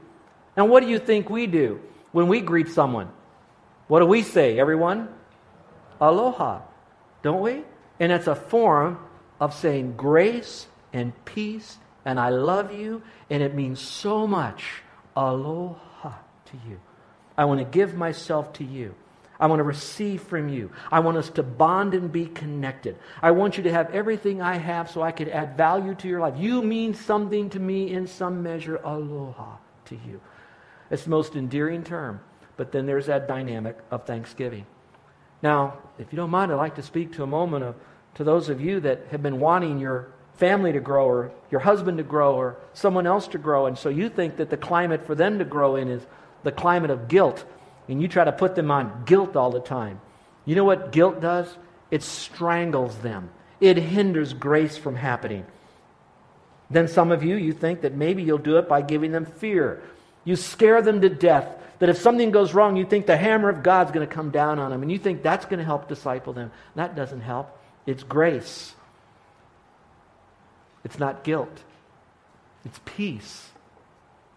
Now, 0.57 0.65
what 0.65 0.81
do 0.81 0.89
you 0.89 0.97
think 0.97 1.29
we 1.29 1.45
do 1.45 1.79
when 2.11 2.27
we 2.27 2.41
greet 2.41 2.69
someone? 2.69 3.11
What 3.87 3.99
do 3.99 4.07
we 4.07 4.23
say, 4.23 4.57
everyone? 4.57 5.09
Aloha, 6.01 6.61
don't 7.21 7.39
we? 7.39 7.63
And 7.99 8.11
it's 8.11 8.25
a 8.25 8.33
form 8.33 8.97
of 9.39 9.53
saying 9.53 9.95
grace 9.95 10.65
and 10.91 11.13
peace 11.23 11.77
and 12.03 12.19
I 12.19 12.29
love 12.29 12.73
you, 12.73 13.03
and 13.29 13.43
it 13.43 13.53
means 13.53 13.79
so 13.79 14.25
much. 14.25 14.81
Aloha 15.15 16.13
to 16.45 16.57
you. 16.67 16.79
I 17.37 17.45
want 17.45 17.59
to 17.59 17.63
give 17.63 17.93
myself 17.93 18.53
to 18.53 18.63
you. 18.63 18.95
I 19.39 19.47
want 19.47 19.59
to 19.59 19.63
receive 19.63 20.21
from 20.21 20.49
you. 20.49 20.71
I 20.91 20.99
want 20.99 21.17
us 21.17 21.29
to 21.31 21.43
bond 21.43 21.93
and 21.93 22.11
be 22.11 22.25
connected. 22.25 22.97
I 23.21 23.31
want 23.31 23.57
you 23.57 23.63
to 23.63 23.71
have 23.71 23.93
everything 23.93 24.41
I 24.41 24.55
have 24.55 24.89
so 24.89 25.01
I 25.01 25.11
can 25.11 25.29
add 25.29 25.57
value 25.57 25.95
to 25.95 26.07
your 26.07 26.21
life. 26.21 26.35
You 26.37 26.61
mean 26.61 26.93
something 26.93 27.49
to 27.51 27.59
me 27.59 27.91
in 27.91 28.07
some 28.07 28.41
measure. 28.41 28.77
Aloha 28.77 29.57
to 29.85 29.95
you. 29.95 30.21
It's 30.89 31.03
the 31.03 31.09
most 31.09 31.35
endearing 31.35 31.83
term. 31.83 32.21
But 32.57 32.71
then 32.71 32.85
there's 32.85 33.07
that 33.07 33.27
dynamic 33.27 33.77
of 33.91 34.05
thanksgiving. 34.05 34.65
Now, 35.41 35.77
if 35.99 36.11
you 36.11 36.17
don't 36.17 36.29
mind, 36.29 36.51
I'd 36.51 36.55
like 36.55 36.75
to 36.75 36.83
speak 36.83 37.13
to 37.13 37.23
a 37.23 37.27
moment 37.27 37.63
of, 37.63 37.75
to 38.15 38.23
those 38.23 38.49
of 38.49 38.61
you 38.61 38.79
that 38.81 39.07
have 39.11 39.21
been 39.21 39.39
wanting 39.39 39.79
your 39.79 40.13
family 40.35 40.71
to 40.71 40.79
grow 40.79 41.05
or 41.05 41.31
your 41.51 41.61
husband 41.61 41.97
to 41.97 42.03
grow 42.03 42.35
or 42.35 42.57
someone 42.73 43.07
else 43.07 43.27
to 43.29 43.37
grow. 43.37 43.65
And 43.65 43.77
so 43.77 43.89
you 43.89 44.09
think 44.09 44.37
that 44.37 44.49
the 44.49 44.57
climate 44.57 45.05
for 45.05 45.15
them 45.15 45.39
to 45.39 45.45
grow 45.45 45.75
in 45.75 45.89
is 45.89 46.05
the 46.43 46.51
climate 46.51 46.91
of 46.91 47.07
guilt 47.07 47.45
and 47.87 48.01
you 48.01 48.07
try 48.07 48.23
to 48.23 48.31
put 48.31 48.55
them 48.55 48.71
on 48.71 49.03
guilt 49.05 49.35
all 49.35 49.51
the 49.51 49.59
time. 49.59 49.99
You 50.45 50.55
know 50.55 50.63
what 50.63 50.91
guilt 50.91 51.21
does? 51.21 51.53
It 51.91 52.03
strangles 52.03 52.97
them, 52.99 53.29
it 53.59 53.77
hinders 53.77 54.33
grace 54.33 54.77
from 54.77 54.95
happening. 54.95 55.45
Then 56.69 56.87
some 56.87 57.11
of 57.11 57.23
you, 57.23 57.35
you 57.35 57.53
think 57.53 57.81
that 57.81 57.93
maybe 57.93 58.23
you'll 58.23 58.37
do 58.39 58.57
it 58.57 58.67
by 58.67 58.81
giving 58.81 59.11
them 59.11 59.25
fear. 59.25 59.83
You 60.23 60.35
scare 60.35 60.81
them 60.81 61.01
to 61.01 61.09
death. 61.09 61.47
That 61.79 61.89
if 61.89 61.97
something 61.97 62.31
goes 62.31 62.53
wrong, 62.53 62.77
you 62.77 62.85
think 62.85 63.05
the 63.05 63.17
hammer 63.17 63.49
of 63.49 63.61
God's 63.61 63.91
going 63.91 64.07
to 64.07 64.13
come 64.13 64.31
down 64.31 64.59
on 64.59 64.71
them, 64.71 64.81
and 64.81 64.91
you 64.91 64.97
think 64.97 65.21
that's 65.21 65.45
going 65.45 65.59
to 65.59 65.65
help 65.65 65.87
disciple 65.87 66.33
them. 66.33 66.51
That 66.75 66.95
doesn't 66.95 67.21
help. 67.21 67.55
It's 67.85 68.01
grace. 68.01 68.73
It's 70.83 70.97
not 70.97 71.23
guilt. 71.23 71.63
It's 72.63 72.79
peace. 72.85 73.49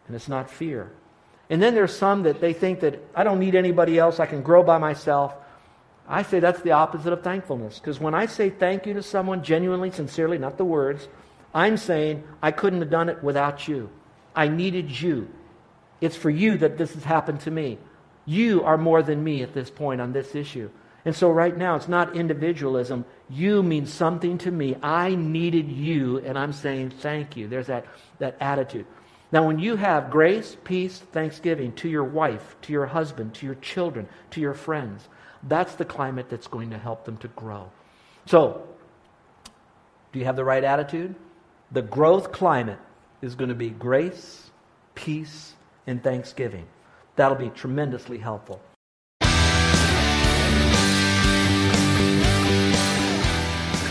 And 0.06 0.16
it's 0.16 0.28
not 0.28 0.50
fear. 0.50 0.90
And 1.50 1.62
then 1.62 1.74
there's 1.74 1.96
some 1.96 2.24
that 2.24 2.40
they 2.40 2.52
think 2.52 2.80
that 2.80 3.02
I 3.14 3.24
don't 3.24 3.38
need 3.38 3.54
anybody 3.54 3.98
else, 3.98 4.20
I 4.20 4.26
can 4.26 4.42
grow 4.42 4.62
by 4.62 4.78
myself. 4.78 5.34
I 6.06 6.22
say 6.22 6.40
that's 6.40 6.62
the 6.62 6.72
opposite 6.72 7.12
of 7.12 7.22
thankfulness. 7.22 7.78
Because 7.78 8.00
when 8.00 8.14
I 8.14 8.26
say 8.26 8.50
thank 8.50 8.86
you 8.86 8.94
to 8.94 9.02
someone 9.02 9.42
genuinely, 9.42 9.90
sincerely, 9.90 10.38
not 10.38 10.56
the 10.56 10.64
words, 10.64 11.08
I'm 11.54 11.76
saying 11.76 12.24
I 12.42 12.50
couldn't 12.50 12.80
have 12.80 12.90
done 12.90 13.08
it 13.08 13.22
without 13.22 13.68
you. 13.68 13.90
I 14.34 14.48
needed 14.48 15.00
you. 15.00 15.28
It's 16.00 16.16
for 16.16 16.30
you 16.30 16.58
that 16.58 16.78
this 16.78 16.94
has 16.94 17.04
happened 17.04 17.40
to 17.40 17.50
me. 17.50 17.78
You 18.24 18.62
are 18.62 18.78
more 18.78 19.02
than 19.02 19.24
me 19.24 19.42
at 19.42 19.54
this 19.54 19.70
point 19.70 20.00
on 20.00 20.12
this 20.12 20.34
issue. 20.34 20.70
And 21.04 21.16
so 21.16 21.30
right 21.30 21.56
now, 21.56 21.76
it's 21.76 21.88
not 21.88 22.14
individualism. 22.14 23.04
You 23.30 23.62
mean 23.62 23.86
something 23.86 24.38
to 24.38 24.50
me. 24.50 24.76
I 24.82 25.14
needed 25.14 25.70
you, 25.70 26.18
and 26.18 26.38
I'm 26.38 26.52
saying 26.52 26.90
thank 26.90 27.36
you. 27.36 27.48
There's 27.48 27.68
that, 27.68 27.86
that 28.18 28.36
attitude. 28.40 28.86
Now, 29.30 29.46
when 29.46 29.58
you 29.58 29.76
have 29.76 30.10
grace, 30.10 30.56
peace, 30.64 30.98
thanksgiving 30.98 31.72
to 31.74 31.88
your 31.88 32.04
wife, 32.04 32.56
to 32.62 32.72
your 32.72 32.86
husband, 32.86 33.34
to 33.34 33.46
your 33.46 33.56
children, 33.56 34.08
to 34.30 34.40
your 34.40 34.54
friends, 34.54 35.08
That's 35.42 35.74
the 35.74 35.84
climate 35.84 36.28
that's 36.28 36.46
going 36.48 36.70
to 36.70 36.78
help 36.78 37.04
them 37.04 37.16
to 37.18 37.28
grow. 37.28 37.70
So, 38.26 38.66
do 40.12 40.18
you 40.18 40.24
have 40.24 40.36
the 40.36 40.44
right 40.44 40.64
attitude? 40.64 41.14
The 41.70 41.82
growth 41.82 42.32
climate 42.32 42.78
is 43.22 43.34
going 43.34 43.50
to 43.50 43.54
be 43.54 43.70
grace, 43.70 44.50
peace, 44.94 45.54
and 45.86 46.02
thanksgiving. 46.02 46.66
That'll 47.16 47.36
be 47.36 47.50
tremendously 47.50 48.18
helpful. 48.18 48.60